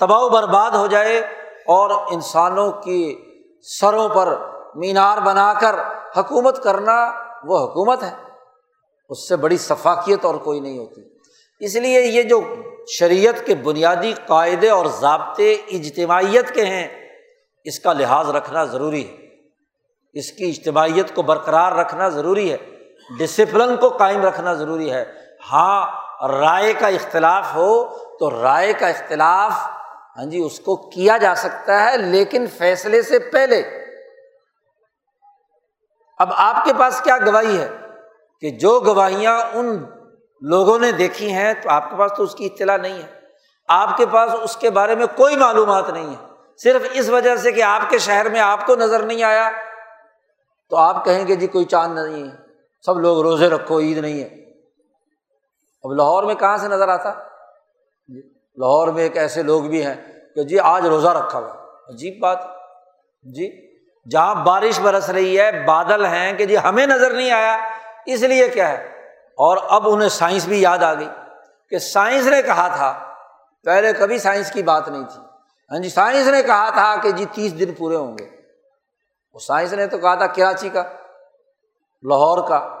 تباہ 0.00 0.18
و 0.18 0.28
برباد 0.28 0.70
ہو 0.70 0.86
جائے 0.86 1.18
اور 1.66 1.90
انسانوں 2.10 2.72
کی 2.72 3.24
سروں 3.62 4.08
پر 4.08 4.38
مینار 4.74 5.18
بنا 5.18 5.52
کر 5.60 5.74
حکومت 6.16 6.62
کرنا 6.62 7.12
وہ 7.44 7.58
حکومت 7.58 8.02
ہے۔ 8.02 8.14
اس 9.08 9.28
سے 9.28 9.36
بڑی 9.36 9.56
ثفاقیت 9.56 10.24
اور 10.24 10.34
کوئی 10.34 10.60
نہیں 10.60 10.78
ہوتی۔ 10.78 11.00
اس 11.60 11.74
لیے 11.74 12.02
یہ 12.02 12.22
جو 12.22 12.40
شریعت 12.88 13.46
کے 13.46 13.54
بنیادی 13.54 14.12
قاعدے 14.26 14.70
اور 14.70 14.86
ضابطے 14.86 15.52
اجتماعیت 15.52 16.54
کے 16.54 16.64
ہیں، 16.64 17.08
اس 17.64 17.78
کا 17.80 17.92
لحاظ 17.92 18.30
رکھنا 18.30 18.64
ضروری 18.64 19.08
ہے۔ 19.08 19.29
اس 20.12 20.32
کی 20.32 20.48
اجتماعیت 20.48 21.14
کو 21.14 21.22
برقرار 21.22 21.72
رکھنا 21.72 22.08
ضروری 22.08 22.52
ہے 22.52 22.56
ڈسپلن 23.18 23.76
کو 23.76 23.88
قائم 23.88 24.26
رکھنا 24.26 24.52
ضروری 24.52 24.92
ہے۔ 24.92 25.04
ہاں 25.52 25.86
رائے 26.28 26.72
کا 26.72 26.86
اختلاف 26.86 27.54
ہو 27.54 27.98
تو 28.20 28.42
رائے 28.42 28.72
کا 28.72 28.88
اختلاف 28.88 29.52
ہاں 30.16 30.24
جی 30.24 30.38
اس 30.38 30.60
کو 30.60 30.76
کیا 30.76 31.16
جا 31.16 31.34
سکتا 31.34 31.84
ہے، 31.84 31.96
لیکن 31.96 32.46
فیصلے 32.58 33.02
سے 33.02 33.18
پہلے۔ 33.18 33.62
اب 36.18 36.32
آپ 36.36 36.64
کے 36.64 36.72
پاس 36.78 37.00
کیا 37.00 37.18
گواہی 37.18 37.60
ہے؟ 37.60 37.68
کہ 38.40 38.50
جو 38.50 38.80
گواہیاں 38.80 39.40
ان 39.52 39.84
لوگوں 40.40 40.78
نے 40.78 40.92
دیکھی 40.92 41.32
ہیں 41.32 41.54
تو 41.54 41.70
آپ 41.70 41.90
کے 41.90 41.96
پاس 41.96 42.12
تو 42.16 42.22
اس 42.22 42.34
کی 42.34 42.46
اطلاع 42.46 42.76
نہیں 42.76 43.02
ہے۔ 43.02 43.06
آپ 43.68 43.96
کے 43.96 44.06
پاس 44.06 44.30
اس 44.42 44.56
کے 44.56 44.70
بارے 44.70 44.94
میں 44.94 45.06
کوئی 45.16 45.36
معلومات 45.36 45.90
نہیں 45.90 46.10
ہے۔ 46.10 46.26
صرف 46.62 46.82
اس 46.92 47.08
وجہ 47.08 47.36
سے 47.36 47.52
کہ 47.52 47.62
آپ 47.62 47.90
کے 47.90 47.98
شہر 47.98 48.28
میں 48.28 48.40
آپ 48.40 48.66
کو 48.66 48.76
نظر 48.76 49.02
نہیں 49.02 49.22
آیا۔ 49.22 49.50
تو 50.70 50.76
آپ 50.76 51.04
کہیں 51.04 51.28
گے 51.28 51.34
جی 51.34 51.46
کوئی 51.46 51.64
چاند 51.64 51.98
نہیں 51.98 52.24
ہے۔ 52.24 52.36
سب 52.86 52.98
لوگ 52.98 53.20
روزے 53.20 53.48
رکھو، 53.48 53.80
عید 53.80 53.98
نہیں 53.98 54.22
ہے۔ 54.22 54.40
اب 55.82 55.92
لاہور 55.92 56.22
میں 56.22 56.34
کہاں 56.34 56.56
سے 56.56 56.68
نظر 56.68 56.88
آتا؟ 56.88 57.12
جی، 58.08 58.20
لاہور 58.56 58.88
میں 58.88 59.02
ایک 59.02 59.16
ایسے 59.16 59.42
لوگ 59.42 59.62
بھی 59.62 59.86
ہیں 59.86 59.94
کہ 60.34 60.42
جی 60.42 60.58
آج 60.58 60.86
روزہ 60.86 61.08
رکھا 61.08 61.38
ہوا 61.38 61.52
عجیب 61.88 62.20
بات۔ 62.20 62.38
جی 63.22 63.70
جہاں 64.10 64.34
بارش 64.34 64.80
برس 64.80 65.10
رہی 65.10 65.40
ہے، 65.40 65.64
بادل 65.64 66.04
ہیں 66.04 66.32
کہ 66.32 66.46
جی 66.46 66.56
ہمیں 66.56 66.86
نظر 66.86 67.10
نہیں 67.10 67.30
آیا۔ 67.30 67.58
اس 68.06 68.22
لیے 68.22 68.48
کیا 68.48 68.68
ہے؟ 68.68 68.84
اور 69.30 69.56
اب 69.68 69.88
انہیں 69.88 70.08
سائنس 70.08 70.46
بھی 70.46 70.60
یاد 70.60 70.78
آ 70.78 70.94
گئی 70.94 71.08
کہ 71.70 71.78
سائنس 71.78 72.26
نے 72.26 72.42
کہا 72.42 72.68
تھا، 72.68 73.14
پہلے 73.64 73.92
کبھی 73.92 74.18
سائنس 74.18 74.52
کی 74.52 74.62
بات 74.62 74.88
نہیں 74.88 75.04
تھی۔ 75.04 75.22
ہاں 75.70 75.78
جی 75.78 75.88
سائنس 75.88 76.26
نے 76.26 76.42
کہا 76.42 76.70
تھا 76.70 76.96
کہ 77.02 77.10
جی 77.10 77.24
تیس 77.32 77.58
دن 77.58 77.74
پورے 77.78 77.96
ہوں 77.96 78.18
گے۔ 78.18 78.39
وہ 79.32 79.38
سائنس 79.38 79.72
نے 79.72 79.86
تو 79.86 79.98
کہا 79.98 80.14
تھا 80.14 80.26
کراچی 80.26 80.68
کا، 80.68 80.82
لاہور 82.02 82.48
کا۔ 82.48 82.76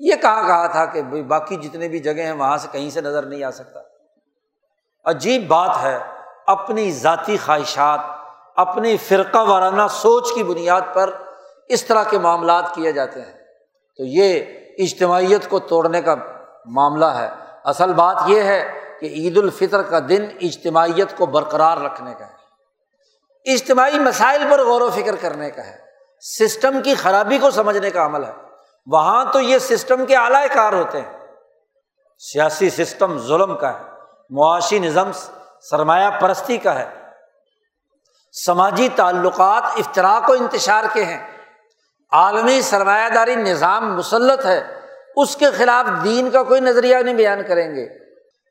یہ 0.00 0.14
کہا 0.22 0.46
کہا 0.46 0.66
تھا 0.66 0.84
کہ 0.84 1.02
باقی 1.02 1.56
جتنے 1.56 1.88
بھی 1.88 1.98
جگہ 1.98 2.22
ہیں 2.22 2.32
وہاں 2.32 2.56
سے 2.56 2.68
کہیں 2.72 2.90
سے 2.90 3.00
نظر 3.00 3.22
نہیں 3.22 3.44
آ 3.44 3.50
سکتا۔ 3.50 3.80
عجیب 5.04 5.48
بات 5.48 5.76
ہے، 5.82 5.98
اپنی 6.46 6.90
ذاتی 6.90 7.36
خواہشات، 7.36 8.00
اپنی 8.56 8.96
فرقہ 8.96 9.38
وارانہ 9.38 9.82
سوچ 9.90 10.32
کی 10.34 10.42
بنیاد 10.42 10.80
پر 10.94 11.10
اس 11.68 11.84
طرح 11.84 12.02
کے 12.02 12.18
معاملات 12.18 12.74
کیے 12.74 12.92
جاتے 12.92 13.20
ہیں۔ 13.20 13.32
تو 13.96 14.04
یہ 14.04 14.44
اجتماعیت 14.78 15.48
کو 15.48 15.58
توڑنے 15.58 16.02
کا 16.02 16.14
معاملہ 16.66 17.04
ہے۔ 17.04 17.28
اصل 17.64 17.92
بات 17.92 18.16
یہ 18.26 18.42
ہے 18.42 18.80
کہ 19.00 19.06
عید 19.06 19.38
الفطر 19.38 19.82
کا 19.82 19.98
دن 20.08 20.26
اجتماعیت 20.40 21.16
کو 21.16 21.26
برقرار 21.26 21.76
رکھنے 21.76 22.14
کا 22.18 22.26
ہے۔ 22.26 22.41
اجتماعی 23.44 23.98
مسائل 23.98 24.42
پر 24.50 24.64
غور 24.64 24.80
و 24.80 24.90
فکر 24.90 25.16
کرنے 25.16 25.50
کا 25.50 25.66
ہے۔ 25.66 25.76
سسٹم 26.20 26.82
کی 26.82 26.94
خرابی 26.94 27.38
کو 27.38 27.50
سمجھنے 27.50 27.90
کا 27.90 28.06
عمل 28.06 28.24
ہے۔ 28.24 28.32
وہاں 28.86 29.24
تو 29.32 29.40
یہ 29.40 29.58
سسٹم 29.58 30.06
کے 30.06 30.16
اعلی 30.16 30.54
کار 30.54 30.72
ہوتے 30.72 31.00
ہیں۔ 31.00 31.18
سیاسی 32.18 32.70
سسٹم 32.70 33.18
ظلم 33.18 33.56
کا 33.56 33.72
ہے۔ 33.72 33.84
معاشی 34.30 34.78
نظم 34.78 35.10
سرمایہ 35.70 36.10
پرستی 36.20 36.56
کا 36.56 36.78
ہے۔ 36.78 36.90
سماجی 38.46 38.88
تعلقات 38.96 39.62
افطراک 39.64 40.30
و 40.30 40.32
انتشار 40.32 40.84
کے 40.92 41.04
ہیں۔ 41.04 41.38
عالمی 42.12 42.60
سرمایہ 42.60 43.08
داری 43.08 43.34
نظام 43.34 43.96
مسلط 43.96 44.46
ہے۔ 44.46 44.80
اس 45.16 45.36
کے 45.36 45.50
خلاف 45.50 46.04
دین 46.04 46.30
کا 46.30 46.42
کوئی 46.42 46.60
نظریہ 46.60 46.96
نہیں 46.96 47.14
بیان 47.14 47.42
کریں 47.48 47.74
گے۔ 47.74 47.88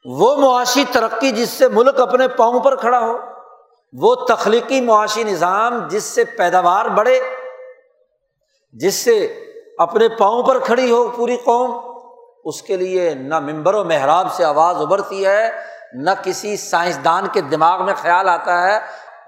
وہ 0.06 0.36
معاشی 0.36 0.86
ترقی 0.92 1.32
جس 1.32 1.50
سے 1.50 1.68
ملک 1.68 2.00
اپنے 2.00 2.28
پاؤں 2.28 2.60
پر 2.60 2.76
کھڑا 2.76 3.00
ہو۔ 3.00 3.31
وہ 3.94 4.16
تخلیقی 4.16 4.82
معاشی 4.82 5.24
نظام 5.24 5.88
جس 5.88 6.04
سے 6.04 6.24
پیداوار 6.24 6.86
بڑھے، 6.86 7.20
جس 8.72 8.96
سے 8.96 9.44
اپنے 9.78 10.08
پاؤں 10.10 10.44
پر 10.44 10.60
کھڑی 10.60 10.92
ہو 10.92 11.08
پوری 11.16 11.38
قوم، 11.38 11.96
اس 12.46 12.62
کے 12.62 12.78
لیے 12.78 13.14
نہ 13.14 13.40
ممبر 13.40 13.74
و 13.74 13.84
محراب 13.84 14.34
سے 14.34 14.44
آواز 14.44 14.76
ابھرتی 14.76 15.26
ہے، 15.26 15.52
نہ 15.94 16.10
کسی 16.24 16.58
سائنسدان 16.58 17.28
کے 17.28 17.42
دماغ 17.42 17.86
میں 17.86 17.94
خیال 17.98 18.30
آتا 18.30 18.68
ہے، 18.68 18.80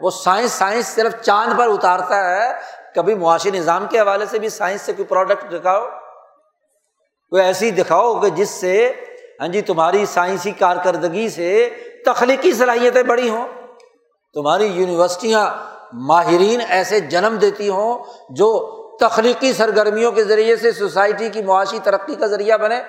وہ 0.01 0.09
سائنس 0.09 0.51
سائنس 0.51 0.87
صرف 0.87 1.21
چاند 1.21 1.59
پر 1.59 1.67
اتارتا 1.67 2.29
ہے۔ 2.29 2.51
کبھی 2.95 3.15
معاشی 3.15 3.51
نظام 3.51 3.87
کے 3.89 3.99
حوالے 3.99 4.25
سے 4.25 4.39
بھی 4.39 4.49
سائنس 4.49 4.81
سے 4.81 4.93
کوئی 4.93 5.05
پروڈکٹ 5.05 5.51
دکھاؤ؟ 5.51 5.85
کوئی 7.29 7.43
ایسی 7.43 7.71
دکھاؤ 7.71 8.19
کہ 8.19 8.29
جس 8.29 8.49
سے 8.49 8.93
ہاں 9.39 9.47
جی 9.47 9.61
تمہاری 9.61 10.05
سائنسی 10.05 10.51
کارکردگی 10.51 11.29
سے 11.29 11.69
تخلیقی 12.05 12.53
صلاحیتیں 12.53 13.03
بڑی 13.03 13.29
ہوں۔ 13.29 13.47
تمہاری 14.33 14.65
یونیورسٹیاں 14.65 15.49
ماہرین 15.93 16.61
ایسے 16.69 16.99
جنم 16.99 17.35
دیتی 17.35 17.69
ہوں 17.69 18.03
جو 18.29 18.79
تخلیقی 18.99 19.53
سرگرمیوں 19.53 20.11
کے 20.11 20.23
ذریعے 20.23 20.55
سے 20.55 20.71
سوسائٹی 20.71 21.29
کی 21.29 21.41
معاشی 21.41 21.79
ترقی 21.83 22.15
کا 22.15 22.25
ذریعہ 22.25 22.57
بنے۔ 22.57 22.81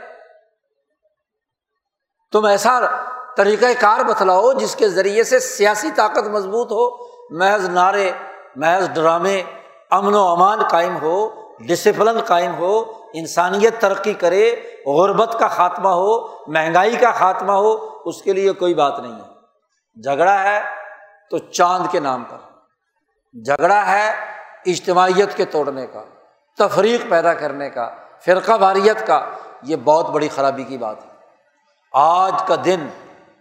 تم 2.33 2.45
ایسا 2.45 2.81
طریقۂ 3.37 3.67
کار 3.81 4.01
بتلاؤ 4.01 4.53
جس 4.53 4.77
کے 4.77 4.89
ذریعے 4.89 5.25
سے 5.25 5.39
سیاسی 5.39 5.91
طاقت 5.97 6.27
مضبوط 6.27 6.73
ہو، 6.73 7.07
محض 7.31 7.69
نعرے، 7.69 8.11
محض 8.57 8.89
ڈرامے، 8.95 9.43
امن 9.91 10.15
و 10.15 10.27
امان 10.27 10.59
قائم 10.71 10.97
ہو 10.97 11.29
ڈسپلن 11.61 12.21
قائم 12.21 12.55
ہو، 12.55 12.93
انسانیت 13.15 13.75
ترقی 13.81 14.13
کرے، 14.13 14.57
غربت 14.87 15.37
کا 15.39 15.49
خاتمہ 15.49 15.89
ہو، 15.89 16.27
مہنگائی 16.27 16.97
کا 16.97 17.11
خاتمہ 17.11 17.53
ہو، 17.53 18.01
اس 18.05 18.23
کے 18.23 18.33
لیے 18.33 18.53
کوئی 18.53 18.75
بات 18.75 18.99
نہیں 18.99 19.13
ہے۔ 19.13 20.03
جھگڑا 20.03 20.43
ہے 20.43 20.84
تو 21.31 21.39
چاند 21.39 21.87
کے 21.91 22.01
نام 22.01 22.25
پر 22.25 22.37
جھگڑا 23.45 23.87
ہے 23.87 24.13
اجتماعیت 24.67 25.37
کے 25.37 25.45
توڑنے 25.45 25.87
کا، 25.87 26.03
تفریق 26.59 27.11
پیدا 27.11 27.35
کرنے 27.35 27.71
کا، 27.71 27.91
فرقہ 28.25 28.53
واریت 28.61 29.07
کا، 29.07 29.25
یہ 29.63 29.77
بہت 29.85 30.11
بڑی 30.11 30.29
خرابی 30.29 30.65
کی 30.65 30.79
بات 30.79 30.97
ہے۔ 31.05 31.11
آج 31.93 32.43
کا 32.47 32.55
دن 32.65 32.89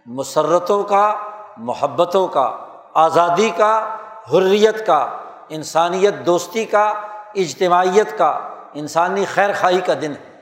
مسرتوں 0.06 0.82
کا، 0.82 1.14
محبتوں 1.56 2.28
کا، 2.28 2.56
آزادی 2.94 3.50
کا، 3.56 3.96
حریت 4.32 4.86
کا، 4.86 5.18
انسانیت 5.48 6.14
دوستی 6.26 6.64
کا، 6.64 6.92
اجتماعیت 7.34 8.18
کا، 8.18 8.38
انسانی 8.74 9.24
خیر 9.24 9.50
خائی 9.52 9.80
کا 9.80 9.92
دن 10.02 10.12
ہے۔ 10.12 10.34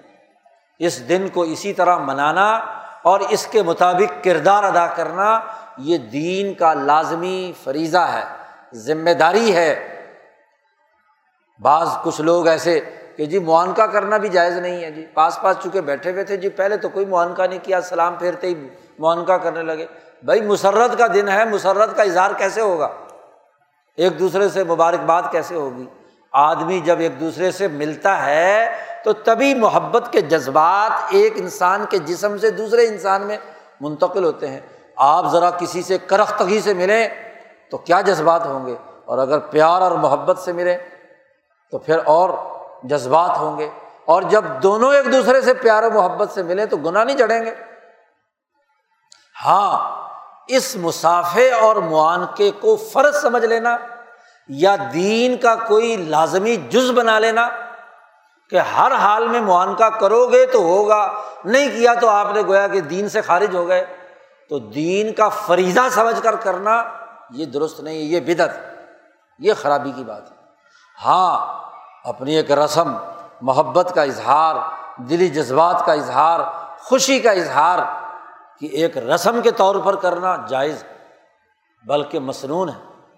اس 0.78 1.09
دن 1.09 1.28
کو 1.28 1.42
اسی 1.42 1.72
طرح 1.72 1.96
منانا 1.96 2.52
اور 3.02 3.20
اس 3.20 3.46
کے 3.46 3.62
مطابق 3.62 4.24
کردار 4.24 4.64
ادا 4.64 4.87
کرنا 4.87 5.40
یہ 5.78 5.98
دین 5.98 6.54
کا 6.54 6.74
لازمی 6.74 7.52
فریضہ 7.64 7.98
ہے، 7.98 8.22
ذمہ 8.74 9.11
داری 9.11 9.56
ہے۔ 9.56 9.88
بعض 11.62 11.88
کچھ 12.02 12.20
لوگ 12.20 12.46
ایسے 12.46 12.80
کہ 13.16 13.24
جی 13.24 13.38
معانقہ 13.38 13.82
کرنا 13.82 14.16
بھی 14.16 14.28
جائز 14.28 14.56
نہیں 14.56 14.85
ہے 14.85 14.90
جی۔ 14.90 15.06
پاس 15.14 15.38
پاس 15.42 15.56
چکے 15.64 15.80
بیٹھے 15.80 16.12
ہوئے 16.12 16.24
تھے 16.24 16.37
جی 16.37 16.48
پہلے 16.48 16.76
تو 16.76 16.88
کوئی 16.88 17.06
معانقہ 17.06 17.42
نہیں 17.42 17.58
کیا، 17.62 17.80
سلام 17.80 18.14
پھیرتے 18.14 18.46
ہی 18.46 18.54
معانقہ 18.98 19.32
کرنے 19.32 19.62
لگے۔ 19.62 19.87
بھائی 20.22 20.40
مسرت 20.40 20.98
کا 20.98 21.06
دن 21.14 21.28
ہے، 21.28 21.44
مسرت 21.44 21.96
کا 21.96 22.02
اظہار 22.02 22.30
کیسے 22.38 22.61
ہوگا؟ 22.61 22.88
ایک 23.96 24.18
دوسرے 24.18 24.48
سے 24.48 24.64
مبارکباد 24.64 25.22
کیسے 25.30 25.54
ہوگی؟ 25.54 25.87
آدمی 26.32 26.80
جب 26.80 26.98
ایک 26.98 27.20
دوسرے 27.20 27.50
سے 27.50 27.68
ملتا 27.68 28.26
ہے 28.26 28.72
تو 29.04 29.12
تبھی 29.12 29.54
محبت 29.54 30.12
کے 30.12 30.20
جذبات 30.20 31.02
ایک 31.11 31.32
انسان 31.37 31.85
کے 31.90 31.98
جسم 31.98 32.38
سے 32.38 32.50
دوسرے 32.50 32.87
انسان 32.87 33.22
میں 33.22 33.37
منتقل 33.80 34.24
ہوتے 34.24 34.48
ہیں۔ 34.48 34.61
آپ 35.04 35.26
ذرا 35.26 35.50
کسی 35.50 35.82
سے 35.82 35.98
کرختگی 35.98 36.60
سے 36.60 36.74
ملیں 36.74 37.08
تو 37.70 37.78
کیا 37.78 38.00
جذبات 38.00 38.46
ہوں 38.46 38.66
گے؟ 38.66 38.76
اور 39.04 39.18
اگر 39.18 39.38
پیار 39.38 39.80
اور 39.80 39.92
محبت 39.92 40.38
سے 40.38 40.52
ملیں 40.52 40.78
تو 41.70 41.78
پھر 41.78 41.98
اور 42.04 42.30
جذبات 42.82 43.38
ہوں 43.38 43.58
گے۔ 43.58 43.68
اور 44.04 44.22
جب 44.22 44.44
دونوں 44.62 44.94
ایک 44.94 45.12
دوسرے 45.12 45.40
سے 45.40 45.54
پیار 45.54 45.82
و 45.82 45.90
محبت 45.90 46.30
سے 46.30 46.42
ملیں 46.42 46.66
تو 46.66 46.76
گناہ 46.76 47.04
نہیں 47.04 47.16
چڑھیں 47.16 47.44
گے۔ 47.44 47.54
ہاں 49.44 50.02
اس 50.48 50.76
مسافے 50.76 51.52
اور 51.52 51.76
معانقے 51.76 52.50
کو 52.50 52.76
فرض 52.76 53.22
سمجھ 53.22 53.44
لینا 53.44 53.76
یا 54.48 54.76
دین 54.92 55.36
کا 55.36 55.54
کوئی 55.54 55.96
لازمی 55.96 56.56
جز 56.56 56.90
بنا 56.90 57.18
لینا 57.18 57.48
کہ 58.50 58.56
ہر 58.56 58.92
حال 58.92 59.28
میں 59.28 59.40
معانقہ 59.40 59.88
کرو 59.88 60.26
گے 60.26 60.46
تو 60.46 60.58
ہوگا، 60.58 61.12
نہیں 61.44 61.68
کیا 61.68 61.94
تو 61.94 62.08
آپ 62.08 62.26
نے 62.34 62.42
گویا 62.42 62.68
کہ 62.68 62.80
دین 62.80 63.08
سے 63.08 63.20
خارج 63.20 63.56
ہو 63.56 63.68
گئے۔ 63.68 64.01
تو 64.52 64.58
دین 64.58 65.12
کا 65.12 65.28
فریضہ 65.28 65.80
سمجھ 65.90 66.22
کر 66.22 66.36
کرنا 66.36 66.84
یہ 67.30 67.46
درست 67.46 67.80
نہیں 67.80 67.96
ہے، 67.96 68.02
یہ 68.02 68.20
بدت 68.20 68.66
یہ 69.38 69.52
خرابی 69.62 69.92
کی 69.96 70.04
بات 70.04 70.30
ہے۔ 70.30 70.36
ہاں 71.04 71.60
اپنی 72.04 72.36
ایک 72.36 72.52
رسم، 72.52 72.96
محبت 73.42 73.92
کا 73.94 74.02
اظہار، 74.02 74.56
دلی 74.96 75.28
جذبات 75.28 75.86
کا 75.86 75.92
اظہار، 75.92 76.40
خوشی 76.78 77.20
کا 77.20 77.30
اظہار 77.30 77.78
کہ 78.60 78.66
ایک 78.66 78.98
رسم 78.98 79.40
کے 79.42 79.50
طور 79.50 79.74
پر 79.84 79.96
کرنا 79.96 80.36
جائز 80.48 80.84
بلکہ 81.86 82.18
مصنون 82.18 82.68
ہے۔ 82.68 83.08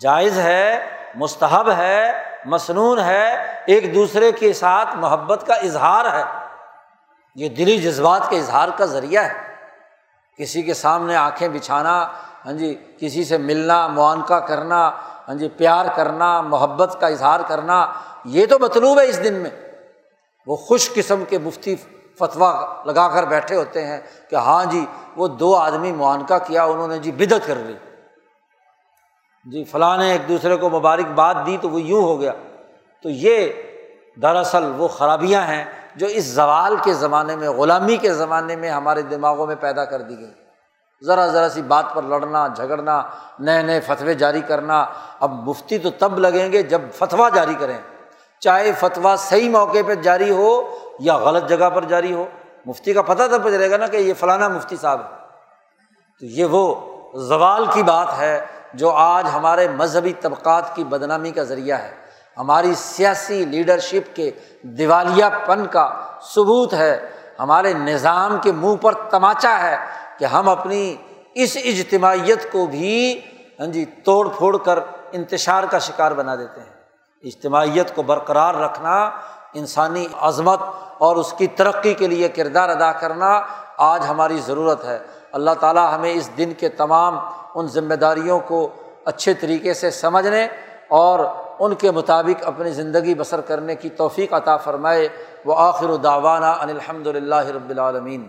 جائز 0.00 0.38
ہے، 0.38 0.90
مستحب 1.14 1.70
ہے، 1.70 2.22
مصنون 2.44 2.98
ہے، 2.98 3.54
ایک 3.66 3.94
دوسرے 3.94 4.32
کے 4.32 4.52
ساتھ 4.52 4.96
محبت 4.96 5.44
کا 5.46 5.54
اظہار 5.54 6.04
ہے۔ 6.12 6.24
یہ 7.34 7.48
دلی 7.48 7.78
جذبات 7.78 8.30
کے 8.30 8.38
اظہار 8.38 8.68
کا 8.76 8.84
ذریعہ 8.84 9.24
ہے۔ 9.24 9.43
کسی 10.38 10.62
کے 10.62 10.74
سامنے 10.74 11.16
آنکھیں 11.16 11.48
بچھانا 11.48 12.08
ہاں 12.46 12.52
جی 12.52 12.74
کسی 12.98 13.24
سے 13.24 13.38
ملنا، 13.38 13.86
معانقہ 13.86 14.34
کرنا 14.34 14.90
ہاں 15.28 15.34
جی 15.34 15.48
پیار 15.48 15.86
کرنا، 15.94 16.40
محبت 16.40 16.96
کا 17.00 17.06
اظہار 17.06 17.40
کرنا، 17.48 17.86
یہ 18.24 18.46
تو 18.46 18.58
مطلوب 18.58 19.00
ہے 19.00 19.06
اس 19.06 19.24
دن 19.24 19.34
میں۔ 19.34 19.50
وہ 20.46 20.56
خوش 20.56 20.92
قسم 20.94 21.24
کے 21.28 21.38
مفتی 21.38 21.76
فتویٰ 22.18 22.64
لگا 22.84 23.08
کر 23.08 23.22
بیٹھے 23.22 23.56
ہوتے 23.56 23.86
ہیں 23.86 24.00
کہ 24.30 24.36
ہاں 24.36 24.64
جی 24.64 24.86
وہ 25.16 25.28
دو 25.28 25.56
آدمی 25.56 25.92
معانقہ 25.92 26.34
کیا، 26.46 26.64
انہوں 26.64 26.88
نے 26.88 26.98
جی 26.98 27.12
بدت 27.12 27.46
کر 27.46 27.54
لی۔ 27.56 27.74
جی 29.44 29.64
فلاں 29.64 29.96
نے 29.98 30.12
ایک 30.12 30.28
دوسرے 30.28 30.56
کو 30.56 30.70
مبارکباد 30.70 31.34
دی 31.46 31.56
تو 31.60 31.70
وہ 31.70 31.80
یوں 31.80 32.02
ہو 32.02 32.20
گیا۔ 32.20 32.32
تو 33.02 33.08
یہ 33.08 33.52
دراصل 34.22 34.72
وہ 34.76 34.88
خرابیاں 34.88 35.42
ہیں 35.42 35.64
جو 35.96 36.06
اس 36.06 36.24
زوال 36.24 36.76
کے 36.82 36.94
زمانے 36.94 37.36
میں، 37.36 37.50
غلامی 37.50 37.96
کے 37.96 38.14
زمانے 38.14 38.56
میں 38.56 38.70
ہمارے 38.70 39.02
دماغوں 39.02 39.46
میں 39.46 39.56
پیدا 39.60 39.84
کر 39.84 40.00
دی 40.00 40.18
گئی۔ 40.18 40.30
ذرا 41.06 41.26
ذرا 41.26 41.48
سی 41.48 41.62
بات 41.62 41.84
پر 41.94 42.02
لڑنا، 42.02 42.46
جھگڑنا، 42.46 43.02
نئے 43.38 43.62
نئے 43.62 43.80
فتوے 43.80 44.14
جاری 44.14 44.40
کرنا، 44.40 44.86
اب 45.20 45.32
مفتی 45.32 45.78
تو 45.78 45.90
تب 45.90 46.18
لگیں 46.18 46.52
گے 46.52 46.62
جب 46.62 46.80
فتویٰ 46.94 47.28
جاری 47.34 47.54
کریں۔ 47.54 47.78
چاہے 48.40 48.72
فتویٰ 48.72 49.16
صحیح 49.16 49.50
موقع 49.50 49.78
پہ 49.86 49.94
جاری 49.94 50.30
ہو 50.30 50.78
یا 50.98 51.16
غلط 51.16 51.48
جگہ 51.48 51.70
پر 51.70 51.84
جاری 51.84 52.12
ہو، 52.12 52.24
مفتی 52.66 52.92
کا 52.92 53.02
پتہ 53.02 53.22
تب 53.30 53.48
چلے 53.48 53.70
گا 53.70 53.76
نا 53.76 53.86
کہ 53.86 53.96
یہ 53.96 54.14
فلانا 54.14 54.48
مفتی 54.48 54.76
صاحب 54.76 55.00
ہے۔ 55.00 55.16
تو 56.20 56.26
یہ 56.26 56.44
وہ 56.44 56.74
زوال 57.14 57.66
کی 57.72 57.82
بات 57.82 58.18
ہے 58.18 58.44
جو 58.74 58.90
آج 58.90 59.26
ہمارے 59.34 59.68
مذہبی 59.68 60.12
طبقات 60.12 60.74
کی 60.74 60.84
بدنامی 60.84 61.30
کا 61.30 61.42
ذریعہ 61.42 61.78
ہے۔ 61.78 62.03
ہماری 62.38 62.74
سیاسی 62.74 63.44
لیڈرشپ 63.44 64.16
کے 64.16 64.30
دیوالیہ 64.62 65.24
پن 65.46 65.66
کا 65.66 65.90
ثبوت 66.34 66.74
ہے، 66.74 67.10
ہمارے 67.38 67.72
نظام 67.72 68.36
کے 68.42 68.52
منہ 68.52 68.76
پر 68.76 68.92
تماچا 68.92 69.58
ہے 69.62 69.76
کہ 70.18 70.24
ہم 70.24 70.48
اپنی 70.48 70.94
اس 71.34 71.56
اجتماعیت 71.64 72.52
کو 72.52 72.66
بھی 72.66 73.20
ہاں 73.60 73.66
جی 73.66 73.84
توڑ 73.84 74.28
پھوڑ 74.28 74.56
کر 74.56 74.78
انتشار 75.12 75.64
کا 75.70 75.78
شکار 75.78 76.12
بنا 76.12 76.36
دیتے 76.36 76.60
ہیں۔ 76.60 76.72
اجتماعیت 77.22 77.94
کو 77.94 78.02
برقرار 78.02 78.54
رکھنا، 78.54 79.10
انسانی 79.54 80.06
عظمت 80.20 80.60
اور 80.98 81.16
اس 81.16 81.32
کی 81.32 81.46
ترقی 81.46 81.94
کے 81.94 82.06
لیے 82.06 82.28
کردار 82.28 82.68
ادا 82.68 82.92
کرنا 82.92 83.42
آج 83.76 84.04
ہماری 84.08 84.38
ضرورت 84.38 84.84
ہے۔ 84.84 84.98
اللہ 85.32 85.50
تعالیٰ 85.60 85.94
ہمیں 85.94 86.12
اس 86.12 86.30
دن 86.38 86.52
کے 86.58 86.68
تمام 86.68 87.18
ان 87.54 87.66
ذمہ 87.66 87.94
داریوں 87.94 88.40
کو 88.40 88.68
اچھے 89.04 89.34
طریقے 89.34 89.74
سے 89.74 89.90
سمجھنے 89.90 90.46
اور 90.88 91.18
ان 91.58 91.74
کے 91.74 91.90
مطابق 91.90 92.46
اپنی 92.46 92.70
زندگی 92.70 93.14
بسر 93.14 93.40
کرنے 93.40 93.74
کی 93.74 93.88
توفیق 93.88 94.32
عطا 94.32 94.56
فرمائے۔ 94.56 95.08
وہ 95.44 95.54
آخر 95.58 95.90
و 95.90 95.96
داوانہ 95.96 96.44
ان 96.44 96.68
الحمد 96.68 97.06
للہ 97.06 97.46
رب 97.46 97.70
العالمین۔ 97.70 98.28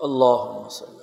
اللہ 0.00 0.66
وسلم 0.66 0.97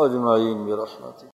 اجمعین 0.00 0.66
برحمتک 0.66 1.39